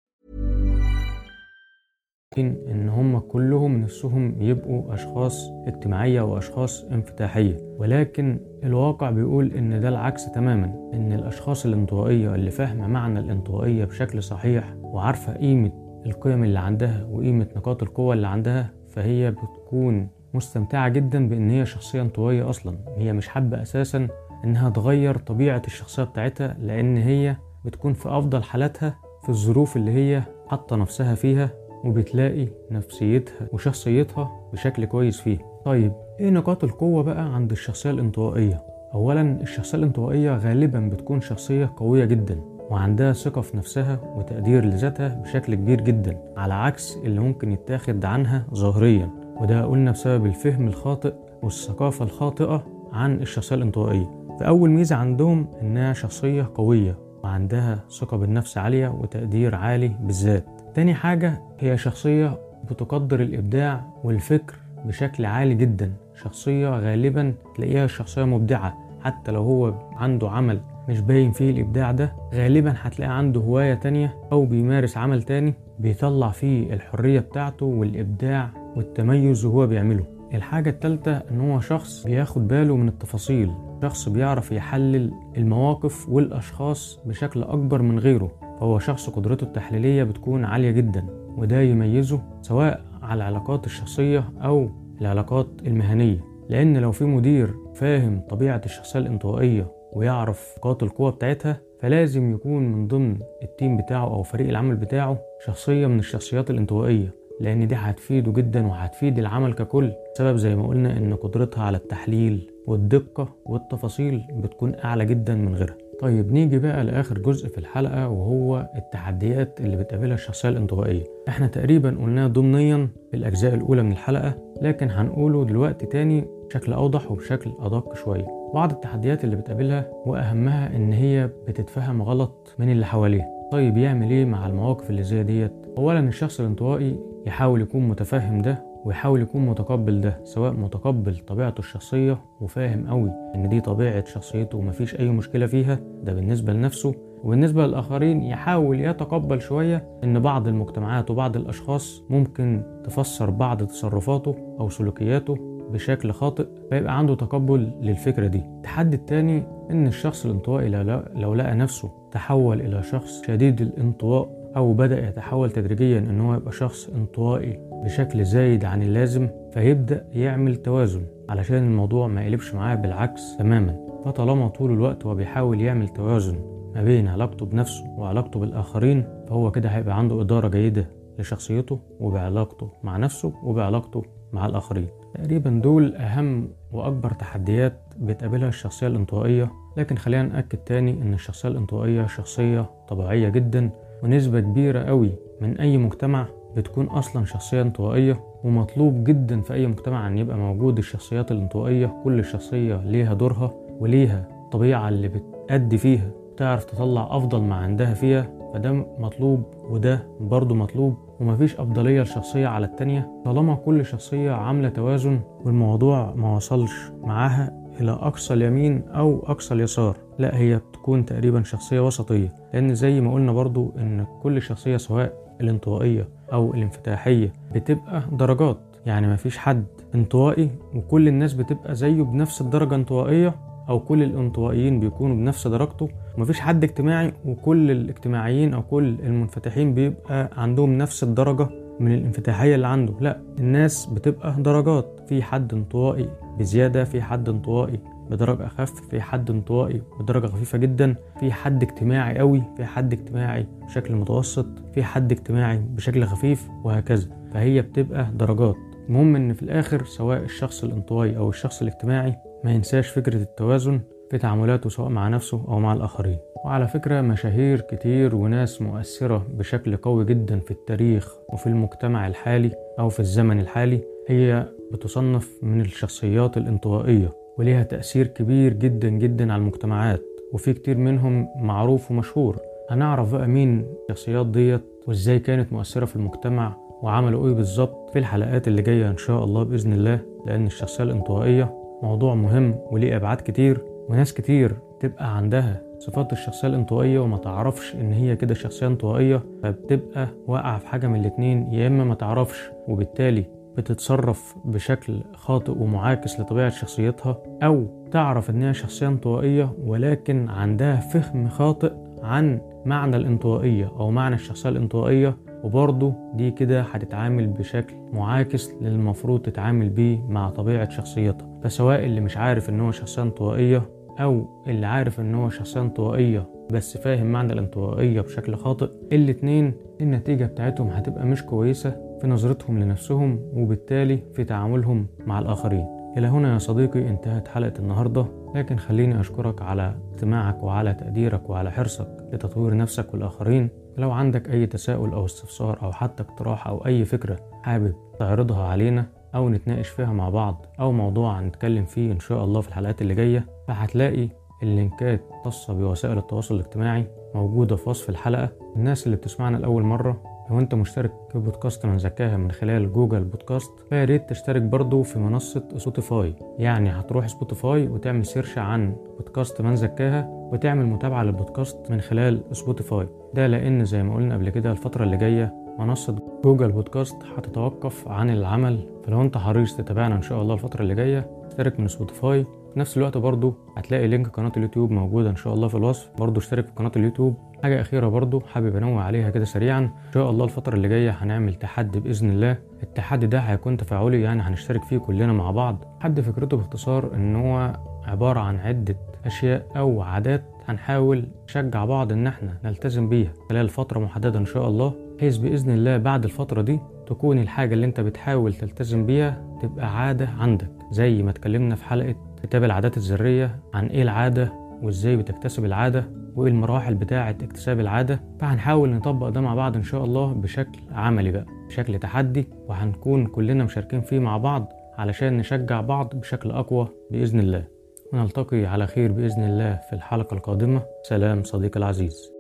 إن 2.38 2.88
هم 2.88 3.18
كلهم 3.18 3.76
نفسهم 3.82 4.42
يبقوا 4.42 4.94
أشخاص 4.94 5.50
اجتماعية 5.66 6.20
واشخاص 6.22 6.84
انفتاحية 6.84 7.56
ولكن 7.78 8.40
الواقع 8.64 9.10
بيقول 9.10 9.52
إن 9.52 9.80
ده 9.80 9.88
العكس 9.88 10.30
تماما 10.32 10.90
إن 10.94 11.12
الأشخاص 11.12 11.66
الانطوائية 11.66 12.34
اللي 12.34 12.50
فاهمة 12.50 12.86
معنى 12.86 13.18
الانطوائية 13.20 13.84
بشكل 13.84 14.22
صحيح 14.22 14.74
وعارفة 14.76 15.32
قيمة 15.36 15.72
القيم 16.06 16.44
اللي 16.44 16.58
عندها 16.58 17.04
وقيمة 17.10 17.46
نقاط 17.56 17.82
القوة 17.82 18.14
اللي 18.14 18.26
عندها 18.28 18.70
فهي 18.88 19.30
بتكون 19.30 20.08
مستمتعة 20.34 20.88
جدا 20.88 21.28
بإن 21.28 21.50
هي 21.50 21.66
شخصية 21.66 22.02
انطوائية 22.02 22.50
أصلا 22.50 22.78
هي 22.96 23.12
مش 23.12 23.28
حابة 23.28 23.62
أساسا 23.62 24.08
إنها 24.44 24.70
تغير 24.70 25.18
طبيعة 25.18 25.62
الشخصية 25.66 26.02
بتاعتها 26.02 26.56
لأن 26.60 26.96
هي 26.96 27.36
بتكون 27.64 27.92
في 27.92 28.08
أفضل 28.08 28.42
حالاتها 28.42 28.96
في 29.22 29.28
الظروف 29.28 29.76
اللي 29.76 29.90
هي 29.90 30.22
حاطة 30.48 30.76
نفسها 30.76 31.14
فيها 31.14 31.50
وبتلاقي 31.84 32.48
نفسيتها 32.70 33.48
وشخصيتها 33.52 34.30
بشكل 34.52 34.84
كويس 34.84 35.20
فيها. 35.20 35.38
طيب 35.64 35.92
إيه 36.20 36.30
نقاط 36.30 36.64
القوة 36.64 37.02
بقى 37.02 37.34
عند 37.34 37.50
الشخصية 37.50 37.90
الانطوائية؟ 37.90 38.62
اولا 38.94 39.40
الشخصية 39.42 39.78
الانطوائية 39.78 40.36
غالبا 40.36 40.80
بتكون 40.92 41.20
شخصية 41.20 41.72
قوية 41.76 42.04
جدا 42.04 42.40
وعندها 42.70 43.12
ثقة 43.12 43.40
في 43.40 43.56
نفسها 43.56 44.00
وتقدير 44.16 44.64
لذاتها 44.64 45.08
بشكل 45.08 45.54
كبير 45.54 45.80
جدا 45.80 46.18
على 46.36 46.54
عكس 46.54 46.96
اللي 47.04 47.20
ممكن 47.20 47.52
يتاخد 47.52 48.04
عنها 48.04 48.46
ظاهريا. 48.54 49.10
وده 49.40 49.64
قلنا 49.64 49.90
بسبب 49.90 50.26
الفهم 50.26 50.68
الخاطئ 50.68 51.14
والثقافة 51.42 52.04
الخاطئة 52.04 52.66
عن 52.92 53.14
الشخصية 53.22 53.56
الانطوائية. 53.56 54.17
فأول 54.40 54.70
ميزة 54.70 54.96
عندهم 54.96 55.46
إنها 55.62 55.92
شخصية 55.92 56.50
قوية 56.54 56.98
وعندها 57.24 57.84
ثقة 58.00 58.16
بالنفس 58.16 58.58
عالية 58.58 58.88
وتقدير 58.88 59.54
عالي 59.54 59.92
بالذات. 60.00 60.44
تاني 60.74 60.94
حاجة 60.94 61.42
هي 61.58 61.76
شخصية 61.78 62.38
بتقدر 62.70 63.20
الإبداع 63.20 63.84
والفكر 64.04 64.54
بشكل 64.84 65.24
عالي 65.26 65.54
جدا. 65.54 65.92
شخصية 66.14 66.68
غالبا 66.68 67.34
تلاقيها 67.56 67.86
شخصية 67.86 68.24
مبدعة. 68.24 68.78
حتى 69.00 69.32
لو 69.32 69.42
هو 69.42 69.74
عنده 69.96 70.30
عمل 70.30 70.60
مش 70.88 71.00
باين 71.00 71.32
فيه 71.32 71.50
الإبداع 71.50 71.92
ده 71.92 72.12
غالبا 72.34 72.74
هتلاقي 72.78 73.18
عنده 73.18 73.40
هواية 73.40 73.74
تانية 73.74 74.16
أو 74.32 74.46
بيمارس 74.46 74.96
عمل 74.96 75.22
تاني 75.22 75.54
بيطلع 75.78 76.28
فيه 76.30 76.74
الحرية 76.74 77.20
بتاعته 77.20 77.66
والإبداع 77.66 78.50
والتميز 78.76 79.44
وهو 79.44 79.66
بيعمله. 79.66 80.04
الحاجة 80.34 80.70
التالتة 80.70 81.12
إن 81.12 81.40
هو 81.40 81.60
شخص 81.60 82.04
بياخد 82.06 82.48
باله 82.48 82.76
من 82.76 82.88
التفاصيل. 82.88 83.52
شخص 83.82 84.08
بيعرف 84.08 84.52
يحلل 84.52 85.12
المواقف 85.36 86.08
والأشخاص 86.08 87.00
بشكل 87.06 87.42
أكبر 87.42 87.82
من 87.82 87.98
غيره. 87.98 88.30
فهو 88.60 88.78
شخص 88.78 89.10
قدرته 89.10 89.44
التحليلية 89.44 90.02
بتكون 90.04 90.44
عالية 90.44 90.70
جدا 90.70 91.06
وده 91.36 91.60
يميزه 91.60 92.20
سواء 92.42 92.84
على 93.02 93.14
العلاقات 93.16 93.66
الشخصية 93.66 94.24
أو 94.44 94.70
العلاقات 95.00 95.46
المهنية. 95.66 96.24
لأن 96.48 96.76
لو 96.76 96.92
في 96.92 97.04
مدير 97.04 97.54
فاهم 97.74 98.20
طبيعة 98.28 98.60
الشخصية 98.64 98.98
الانطوائية 99.00 99.72
ويعرف 99.92 100.54
نقاط 100.58 100.82
القوة 100.82 101.10
بتاعتها 101.10 101.60
فلازم 101.80 102.32
يكون 102.34 102.62
من 102.72 102.86
ضمن 102.86 103.18
التيم 103.42 103.76
بتاعه 103.76 104.04
أو 104.14 104.22
فريق 104.22 104.48
العمل 104.48 104.76
بتاعه 104.76 105.18
شخصية 105.46 105.86
من 105.86 105.98
الشخصيات 105.98 106.50
الانطوائية. 106.50 107.14
لأن 107.40 107.66
دي 107.68 107.74
هتفيده 107.74 108.32
جدا 108.32 108.66
وهتفيد 108.66 109.18
العمل 109.18 109.52
ككل. 109.52 109.92
سبب 110.14 110.36
زي 110.36 110.56
ما 110.56 110.66
قلنا 110.66 110.96
إن 110.96 111.14
قدرتها 111.14 111.64
على 111.64 111.76
التحليل 111.76 112.50
والدقة 112.68 113.28
والتفاصيل 113.46 114.22
بتكون 114.36 114.74
أعلى 114.84 115.04
جدا 115.04 115.34
من 115.34 115.54
غيرها. 115.54 115.76
طيب 116.00 116.32
نيجي 116.32 116.58
بقى 116.58 116.84
لآخر 116.84 117.18
جزء 117.18 117.48
في 117.48 117.58
الحلقة 117.58 118.08
وهو 118.08 118.70
التحديات 118.76 119.60
اللي 119.60 119.76
بتقابلها 119.76 120.14
الشخصية 120.14 120.48
الانطوائية. 120.48 121.04
إحنا 121.28 121.46
تقريبا 121.46 121.88
قلناه 121.90 122.26
ضمنيا 122.26 122.88
في 123.10 123.16
الأجزاء 123.16 123.54
الأولى 123.54 123.82
من 123.82 123.92
الحلقة 123.92 124.34
لكن 124.62 124.90
هنقوله 124.90 125.44
دلوقتي 125.44 125.86
تاني 125.86 126.24
بشكل 126.48 126.72
أوضح 126.72 127.10
وبشكل 127.12 127.50
أدق 127.60 127.94
شوية. 127.94 128.26
بعض 128.54 128.70
التحديات 128.72 129.24
اللي 129.24 129.36
بتقابلها 129.36 129.86
وأهمها 130.06 130.76
إن 130.76 130.92
هي 130.92 131.30
بتتفهم 131.48 132.02
غلط 132.02 132.54
من 132.58 132.70
اللي 132.72 132.86
حواليه 132.86 133.24
طيب 133.52 133.76
يعمل 133.76 134.10
إيه 134.10 134.24
مع 134.24 134.46
المواقف 134.46 134.90
اللي 134.90 135.02
زي 135.02 135.22
ديت؟ 135.22 135.52
اولا 135.78 136.00
الشخص 136.00 136.40
الانطوائي 136.40 136.98
يحاول 137.26 137.60
يكون 137.60 137.88
متفهم 137.88 138.42
ده 138.42 138.62
ويحاول 138.88 139.22
يكون 139.22 139.46
متقبل 139.46 140.00
ده 140.00 140.20
سواء 140.24 140.52
متقبل 140.52 141.16
طبيعته 141.18 141.58
الشخصية 141.58 142.18
وفاهم 142.40 142.86
قوي 142.88 143.10
إن 143.34 143.48
دي 143.48 143.60
طبيعة 143.60 144.04
شخصيته 144.04 144.58
ومفيش 144.58 145.00
أي 145.00 145.08
مشكلة 145.08 145.46
فيها 145.46 145.78
ده 146.02 146.12
بالنسبة 146.14 146.52
لنفسه. 146.52 146.94
وبالنسبة 147.24 147.66
للآخرين 147.66 148.22
يحاول 148.22 148.80
يتقبل 148.80 149.40
شوية 149.40 149.88
إن 150.04 150.20
بعض 150.20 150.48
المجتمعات 150.48 151.10
وبعض 151.10 151.36
الأشخاص 151.36 152.02
ممكن 152.10 152.62
تفسر 152.84 153.30
بعض 153.30 153.62
تصرفاته 153.62 154.34
أو 154.60 154.68
سلوكياته 154.68 155.36
بشكل 155.72 156.12
خاطئ 156.12 156.46
فيبقى 156.70 156.98
عنده 156.98 157.14
تقبل 157.14 157.72
للفكرة 157.80 158.26
دي. 158.26 158.38
التحدي 158.38 158.96
التاني 158.96 159.42
إن 159.70 159.86
الشخص 159.86 160.24
الانطوائي 160.26 160.68
لو 161.14 161.34
لقى 161.34 161.54
نفسه 161.54 161.90
تحول 162.12 162.60
إلى 162.60 162.82
شخص 162.82 163.22
شديد 163.26 163.60
الانطواء 163.60 164.37
أو 164.58 164.72
بدأ 164.72 165.08
يتحول 165.08 165.50
تدريجيا 165.50 165.98
إن 165.98 166.20
هو 166.20 166.34
يبقى 166.34 166.52
شخص 166.52 166.88
انطوائي 166.88 167.58
بشكل 167.84 168.24
زايد 168.24 168.64
عن 168.64 168.82
اللازم 168.82 169.28
فيبدأ 169.52 170.04
يعمل 170.12 170.56
توازن 170.56 171.02
علشان 171.28 171.56
الموضوع 171.56 172.06
ما 172.08 172.22
يقلبش 172.22 172.54
معاه 172.54 172.74
بالعكس 172.74 173.36
تماما. 173.36 173.76
فطالما 174.04 174.48
طول 174.48 174.70
الوقت 174.72 175.06
هو 175.06 175.14
بيحاول 175.14 175.60
يعمل 175.60 175.88
توازن 175.88 176.38
ما 176.74 176.82
بين 176.82 177.08
علاقته 177.08 177.46
بنفسه 177.46 177.84
وعلاقته 177.98 178.40
بالآخرين 178.40 179.04
فهو 179.28 179.50
كده 179.50 179.68
هيبقى 179.68 179.98
عنده 179.98 180.20
إدارة 180.20 180.48
جيدة 180.48 180.88
لشخصيته 181.18 181.78
وبعلاقته 182.00 182.70
مع 182.82 182.96
نفسه 182.96 183.32
وبعلاقته 183.44 184.02
مع 184.32 184.46
الآخرين. 184.46 184.86
تقريبا 185.14 185.50
دول 185.50 185.94
أهم 185.96 186.48
وأكبر 186.72 187.10
تحديات 187.10 187.72
بتقابلها 187.98 188.48
الشخصية 188.48 188.86
الانطوائية 188.86 189.50
لكن 189.76 189.96
خلينا 189.96 190.22
نأكد 190.22 190.58
تاني 190.58 190.90
إن 191.02 191.14
الشخصية 191.14 191.48
الانطوائية 191.48 192.06
شخصية 192.06 192.70
طبيعية 192.88 193.28
جدا 193.28 193.70
ونسبة 194.02 194.40
كبيرة 194.40 194.82
قوي 194.82 195.12
من 195.40 195.58
أي 195.60 195.76
مجتمع 195.78 196.26
بتكون 196.56 196.86
أصلا 196.86 197.24
شخصية 197.24 197.62
انطوائية 197.62 198.20
ومطلوب 198.44 199.04
جدا 199.04 199.40
في 199.40 199.54
أي 199.54 199.66
مجتمع 199.66 200.06
أن 200.06 200.18
يبقى 200.18 200.36
موجود 200.38 200.78
الشخصيات 200.78 201.32
الانطوائية 201.32 201.94
كل 202.04 202.24
شخصية 202.24 202.76
ليها 202.84 203.14
دورها 203.14 203.50
وليها 203.80 204.28
طبيعة 204.52 204.88
اللي 204.88 205.08
بتأدي 205.08 205.78
فيها 205.78 206.10
تعرف 206.36 206.64
تطلع 206.64 207.16
أفضل 207.16 207.42
ما 207.42 207.54
عندها 207.54 207.94
فيها 207.94 208.30
فده 208.54 208.72
مطلوب 208.98 209.42
وده 209.70 210.06
برضه 210.20 210.54
مطلوب 210.54 210.94
ومفيش 211.20 211.56
أفضلية 211.60 212.02
لشخصية 212.02 212.46
على 212.46 212.66
التانية 212.66 213.10
طالما 213.24 213.54
كل 213.54 213.84
شخصية 213.84 214.30
عاملة 214.32 214.68
توازن 214.68 215.20
والموضوع 215.44 216.14
ما 216.14 216.36
وصلش 216.36 216.92
معاها 217.02 217.67
إلى 217.80 217.90
أقصى 217.90 218.34
اليمين 218.34 218.82
أو 218.88 219.22
أقصى 219.26 219.54
اليسار. 219.54 219.96
لا 220.18 220.36
هي 220.36 220.56
بتكون 220.56 221.04
تقريبا 221.04 221.42
شخصية 221.42 221.80
وسطية 221.86 222.32
لأن 222.54 222.74
زي 222.74 223.00
ما 223.00 223.12
قلنا 223.14 223.32
برضو 223.32 223.72
إن 223.78 224.06
كل 224.22 224.42
شخصية 224.42 224.76
سواء 224.76 225.36
الانطوائية 225.40 226.08
أو 226.32 226.54
الانفتاحية 226.54 227.32
بتبقى 227.54 228.02
درجات. 228.12 228.58
يعني 228.86 229.08
مفيش 229.08 229.38
حد 229.38 229.64
انطوائي 229.94 230.50
وكل 230.74 231.08
الناس 231.08 231.32
بتبقى 231.34 231.74
زيه 231.74 232.02
بنفس 232.02 232.40
الدرجة 232.40 232.74
انطوائية 232.74 233.34
أو 233.68 233.80
كل 233.80 234.02
الانطوائيين 234.02 234.80
بيكونوا 234.80 235.16
بنفس 235.16 235.46
درجته. 235.46 235.88
ومفيش 236.18 236.40
حد 236.40 236.64
اجتماعي 236.64 237.12
وكل 237.24 237.70
الاجتماعيين 237.70 238.54
أو 238.54 238.62
كل 238.62 238.96
المنفتحين 239.02 239.74
بيبقى 239.74 240.30
عندهم 240.36 240.78
نفس 240.78 241.02
الدرجة 241.02 241.48
من 241.80 241.94
الانفتاحية 241.94 242.54
اللي 242.54 242.66
عنده. 242.66 242.94
لا 243.00 243.20
الناس 243.38 243.86
بتبقى 243.86 244.34
درجات. 244.38 245.00
في 245.08 245.22
حد 245.22 245.54
انطوائي 245.54 246.08
بزيادة 246.38 246.84
في 246.84 247.02
حد 247.02 247.28
انطوائي 247.28 247.80
بدرجة 248.10 248.46
أخف 248.46 248.72
في 248.90 249.00
حد 249.00 249.30
انطوائي 249.30 249.82
بدرجة 250.00 250.26
خفيفة 250.26 250.58
جدا. 250.58 250.94
في 251.20 251.32
حد 251.32 251.62
اجتماعي 251.62 252.18
قوي 252.18 252.42
في 252.56 252.64
حد 252.64 252.92
اجتماعي 252.92 253.46
بشكل 253.66 253.94
متوسط 253.94 254.46
في 254.74 254.82
حد 254.82 255.12
اجتماعي 255.12 255.58
بشكل 255.58 256.04
خفيف 256.04 256.48
وهكذا. 256.64 257.08
فهي 257.32 257.62
بتبقى 257.62 258.06
درجات. 258.14 258.56
المهم 258.88 259.16
إن 259.16 259.32
في 259.32 259.42
الآخر 259.42 259.84
سواء 259.84 260.22
الشخص 260.22 260.64
الانطوائي 260.64 261.16
أو 261.16 261.28
الشخص 261.30 261.62
الاجتماعي 261.62 262.16
ما 262.44 262.52
ينساش 262.52 262.88
فكرة 262.88 263.16
التوازن 263.16 263.80
في 264.10 264.18
تعاملاته 264.18 264.70
سواء 264.70 264.88
مع 264.88 265.08
نفسه 265.08 265.44
أو 265.48 265.60
مع 265.60 265.72
الآخرين. 265.72 266.18
وعلى 266.44 266.68
فكرة 266.68 267.00
مشاهير 267.00 267.60
كتير 267.60 268.14
وناس 268.14 268.62
مؤثرة 268.62 269.26
بشكل 269.34 269.76
قوي 269.76 270.04
جدا 270.04 270.38
في 270.40 270.50
التاريخ 270.50 271.14
وفي 271.32 271.46
المجتمع 271.46 272.06
الحالي 272.06 272.50
أو 272.78 272.88
في 272.88 273.00
الزمن 273.00 273.40
الحالي 273.40 273.80
هي 274.08 274.46
بتصنف 274.72 275.38
من 275.42 275.60
الشخصيات 275.60 276.36
الانطوائية 276.36 277.12
وليها 277.38 277.62
تأثير 277.62 278.06
كبير 278.06 278.52
جدا 278.52 278.88
جدا 278.88 279.32
على 279.32 279.40
المجتمعات 279.40 280.02
وفي 280.32 280.52
كتير 280.52 280.76
منهم 280.76 281.28
معروف 281.40 281.90
ومشهور. 281.90 282.36
هنعرف 282.70 283.12
بقى 283.14 283.26
مين 283.28 283.66
الشخصيات 283.90 284.26
ديت 284.26 284.60
وإزاي 284.86 285.18
كانت 285.18 285.52
مؤثرة 285.52 285.84
في 285.84 285.96
المجتمع 285.96 286.56
وعملوا 286.82 287.28
إيه 287.28 287.34
بالظبط 287.34 287.90
في 287.90 287.98
الحلقات 287.98 288.48
اللي 288.48 288.62
جاية 288.62 288.90
إن 288.90 288.96
شاء 288.96 289.24
الله 289.24 289.42
بإذن 289.42 289.72
الله 289.72 290.00
لأن 290.26 290.46
الشخصية 290.46 290.84
الانطوائية 290.84 291.54
موضوع 291.82 292.14
مهم 292.14 292.54
وليه 292.70 292.96
أبعاد 292.96 293.16
كتير 293.20 293.60
وناس 293.88 294.12
كتير 294.14 294.56
تبقى 294.80 295.16
عندها 295.16 295.62
صفات 295.78 296.12
الشخصية 296.12 296.48
الانطوائية 296.48 296.98
وما 296.98 297.16
تعرفش 297.16 297.74
إن 297.74 297.92
هي 297.92 298.16
كده 298.16 298.34
شخصية 298.34 298.66
انطوائية 298.66 299.22
فبتبقى 299.42 300.08
واقعة 300.26 300.58
في 300.58 300.66
حاجة 300.66 300.86
من 300.86 301.00
الاتنين. 301.00 301.52
يا 301.52 301.66
إما 301.66 301.84
ما 301.84 301.94
تعرفش 301.94 302.50
وبالتالي 302.68 303.24
بتتصرف 303.56 304.34
بشكل 304.44 305.00
خاطئ 305.14 305.52
ومعاكس 305.52 306.20
لطبيعة 306.20 306.48
شخصيتها 306.50 307.18
أو 307.42 307.66
تعرف 307.90 308.30
إنها 308.30 308.52
شخصية 308.52 308.88
انطوائية 308.88 309.52
ولكن 309.66 310.28
عندها 310.28 310.76
فهم 310.76 311.28
خاطئ 311.28 311.72
عن 312.02 312.40
معنى 312.66 312.96
الانطوائية 312.96 313.66
أو 313.80 313.90
معنى 313.90 314.14
الشخصية 314.14 314.48
الانطوائية. 314.48 315.16
وبرضه 315.44 315.92
دي 316.14 316.30
كده 316.30 316.60
هتتعامل 316.62 317.26
بشكل 317.26 317.74
معاكس 317.92 318.50
للمفروض 318.60 319.20
تتعامل 319.20 319.68
بيه 319.68 319.98
مع 320.08 320.30
طبيعة 320.30 320.68
شخصيتك 320.68 321.24
فسواء 321.42 321.84
اللي 321.84 322.00
مش 322.00 322.16
عارف 322.16 322.50
إن 322.50 322.60
هو 322.60 322.70
شخصية 322.70 323.02
انطوائية 323.02 323.62
أو 324.00 324.42
اللي 324.46 324.66
عارف 324.66 325.00
إن 325.00 325.14
هو 325.14 325.30
شخصية 325.30 325.60
انطوائية 325.60 326.26
بس 326.52 326.76
فاهم 326.76 327.06
معنى 327.06 327.32
الانطوائية 327.32 328.00
بشكل 328.00 328.36
خاطئ 328.36 328.68
الاتنين 328.92 329.52
النتيجة 329.80 330.24
بتاعتهم 330.24 330.68
هتبقى 330.68 331.06
مش 331.06 331.22
كويسة 331.22 331.70
في 332.00 332.06
نظرتهم 332.06 332.58
لنفسهم 332.58 333.20
وبالتالي 333.34 333.98
في 334.14 334.24
تعاملهم 334.24 334.86
مع 335.06 335.18
الآخرين. 335.18 335.66
إلى 335.96 336.06
هنا 336.06 336.32
يا 336.32 336.38
صديقي 336.38 336.88
انتهت 336.88 337.28
حلقة 337.28 337.52
النهاردة 337.58 338.06
لكن 338.34 338.56
خليني 338.56 339.00
أشكرك 339.00 339.42
على 339.42 339.74
استماعك 339.94 340.42
وعلى 340.42 340.74
تقديرك 340.74 341.30
وعلى 341.30 341.50
حرصك 341.50 341.88
لتطوير 342.12 342.56
نفسك 342.56 342.94
والآخرين. 342.94 343.48
لو 343.78 343.90
عندك 343.90 344.30
أي 344.30 344.46
تساؤل 344.46 344.92
أو 344.92 345.04
استفسار 345.04 345.58
أو 345.62 345.72
حتى 345.72 346.02
اقتراح 346.02 346.48
أو 346.48 346.66
أي 346.66 346.84
فكرة 346.84 347.16
حابب 347.42 347.74
تعرضها 347.98 348.42
علينا 348.44 348.86
أو 349.14 349.28
نتناقش 349.28 349.68
فيها 349.68 349.92
مع 349.92 350.08
بعض 350.08 350.46
أو 350.60 350.72
موضوع 350.72 351.20
هنتكلم 351.20 351.64
فيه 351.64 351.92
إن 351.92 352.00
شاء 352.00 352.24
الله 352.24 352.40
في 352.40 352.48
الحلقات 352.48 352.82
اللي 352.82 352.94
جاية 352.94 353.26
فهتلاقي 353.48 354.08
اللينكات 354.42 355.00
خاصة 355.24 355.54
بوسائل 355.54 355.98
التواصل 355.98 356.34
الاجتماعي 356.34 356.86
موجودة 357.14 357.56
في 357.56 357.68
وصف 357.68 357.88
الحلقة. 357.88 358.28
الناس 358.56 358.86
اللي 358.86 358.96
بتسمعنا 358.96 359.36
لأول 359.36 359.62
مرة 359.62 360.02
لو 360.30 360.38
أنت 360.38 360.54
مشترك 360.54 360.92
في 361.12 361.18
بودكاست 361.18 361.66
من 361.66 361.78
زكاها 361.78 362.16
من 362.16 362.30
خلال 362.30 362.72
جوجل 362.72 363.04
بودكاست 363.04 363.50
فيا 363.68 363.84
ريت 363.84 364.10
تشترك 364.10 364.42
برضو 364.42 364.82
في 364.82 364.98
منصة 364.98 365.48
سبوتيفاي. 365.56 366.14
يعني 366.38 366.70
هتروح 366.70 367.06
سبوتيفاي 367.06 367.68
وتعمل 367.68 368.06
search 368.06 368.38
عن 368.38 368.76
بودكاست 368.98 369.40
من 369.42 369.56
زكاها 369.56 370.08
وتعمل 370.32 370.66
متابعة 370.66 371.02
للبودكاست 371.02 371.70
من 371.70 371.80
خلال 371.80 372.22
سبوتيفاي. 372.32 372.88
ده 373.14 373.26
لأن 373.26 373.64
زي 373.64 373.82
ما 373.82 373.94
قلنا 373.94 374.14
قبل 374.14 374.30
كده 374.30 374.50
الفترة 374.52 374.84
اللي 374.84 374.96
جاية 374.96 375.47
منصة 375.58 375.96
جوجل 376.24 376.52
بودكاست 376.52 376.96
هتتوقف 377.16 377.88
عن 377.88 378.10
العمل. 378.10 378.58
فلو 378.84 379.02
انت 379.02 379.18
حريص 379.18 379.56
تتابعنا 379.56 379.96
إن 379.96 380.02
شاء 380.02 380.22
الله 380.22 380.34
الفترة 380.34 380.62
اللاللي 380.62 380.82
جاية 380.82 381.10
اشترك 381.26 381.60
من 381.60 381.68
سبوتيفاي. 381.68 382.26
في 382.54 382.60
نفس 382.60 382.76
الوقت 382.76 382.96
برضو 382.96 383.34
هتلاقي 383.56 383.88
لينك 383.88 384.08
قناة 384.08 384.32
اليوتيوب 384.36 384.70
موجودة 384.70 385.10
إن 385.10 385.16
شاء 385.16 385.34
الله 385.34 385.48
في 385.48 385.54
الوصف. 385.54 385.90
برضو 385.98 386.20
اشترك 386.20 386.46
في 386.46 386.52
قناة 386.56 386.72
اليوتيوب. 386.76 387.14
حاجة 387.42 387.60
أخيرة 387.60 387.88
برضو 387.88 388.20
حابب 388.20 388.56
أنوه 388.56 388.82
عليها 388.82 389.10
كده 389.10 389.24
سريعا. 389.24 389.60
إن 389.60 389.92
شاء 389.94 390.10
الله 390.10 390.24
الفترة 390.24 390.54
اللي 390.54 390.68
جاية 390.68 390.90
هنعمل 390.90 391.34
تحدي 391.34 391.80
بإذن 391.80 392.10
الله. 392.10 392.38
التحدي 392.62 393.06
ده 393.06 393.18
هيكون 393.18 393.56
تفاعلي 393.56 394.02
يعني 394.02 394.22
هنشترك 394.22 394.64
فيه 394.64 394.78
كلنا 394.78 395.12
مع 395.12 395.30
بعض. 395.30 395.64
حد 395.80 396.00
فكرته 396.00 396.36
باختصار 396.36 396.94
إن 396.94 397.16
هو 397.16 397.52
عبارة 397.86 398.20
عن 398.20 398.36
عدة 398.36 398.76
أشياء 399.06 399.46
أو 399.56 399.82
عادات 399.82 400.24
هنحاول 400.48 401.04
نشجع 401.28 401.64
بعض 401.64 401.92
إن 401.92 402.06
إحنا 402.06 402.38
نلتزم 402.44 402.88
بيها 402.88 403.12
خلال 403.30 403.48
فترة 403.48 403.78
محددة 403.78 404.18
إن 404.18 404.26
شاء 404.26 404.48
الله. 404.48 404.72
بحيث 404.98 405.16
بإذن 405.16 405.50
الله 405.50 405.76
بعد 405.76 406.04
الفترة 406.04 406.42
دي 406.42 406.60
تكون 406.86 407.18
الحاجة 407.18 407.54
اللي 407.54 407.66
انت 407.66 407.80
بتحاول 407.80 408.34
تلتزم 408.34 408.86
بيها 408.86 409.38
تبقى 409.42 409.78
عادة 409.78 410.08
عندك. 410.08 410.50
زي 410.70 411.02
ما 411.02 411.10
اتكلمنا 411.10 411.54
في 411.54 411.64
حلقة 411.64 411.94
كتاب 412.22 412.44
العادات 412.44 412.76
الذرية 412.76 413.38
عن 413.54 413.66
إيه 413.66 413.82
العادة 413.82 414.32
وإزاي 414.62 414.96
بتكتسب 414.96 415.44
العادة 415.44 415.88
وإيه 416.16 416.30
المراحل 416.30 416.74
بتاعة 416.74 417.10
اكتساب 417.10 417.60
العادة 417.60 418.00
فهنحاول 418.20 418.70
نطبق 418.70 419.08
ده 419.08 419.20
مع 419.20 419.34
بعض 419.34 419.56
إن 419.56 419.62
شاء 419.62 419.84
الله 419.84 420.12
بشكل 420.12 420.58
عملي 420.72 421.10
بقى 421.10 421.26
بشكل 421.48 421.78
تحدي 421.78 422.26
وهنكون 422.48 423.06
كلنا 423.06 423.44
مشاركين 423.44 423.80
فيه 423.80 423.98
مع 423.98 424.16
بعض 424.16 424.52
علشان 424.78 425.16
نشجع 425.16 425.60
بعض 425.60 425.94
بشكل 425.96 426.30
أقوى 426.30 426.68
بإذن 426.90 427.20
الله. 427.20 427.44
ونلتقي 427.92 428.46
على 428.46 428.66
خير 428.66 428.92
بإذن 428.92 429.22
الله 429.24 429.60
في 429.70 429.72
الحلقة 429.72 430.14
القادمة. 430.14 430.62
سلام 430.82 431.22
صديقي 431.22 431.58
العزيز. 431.60 432.17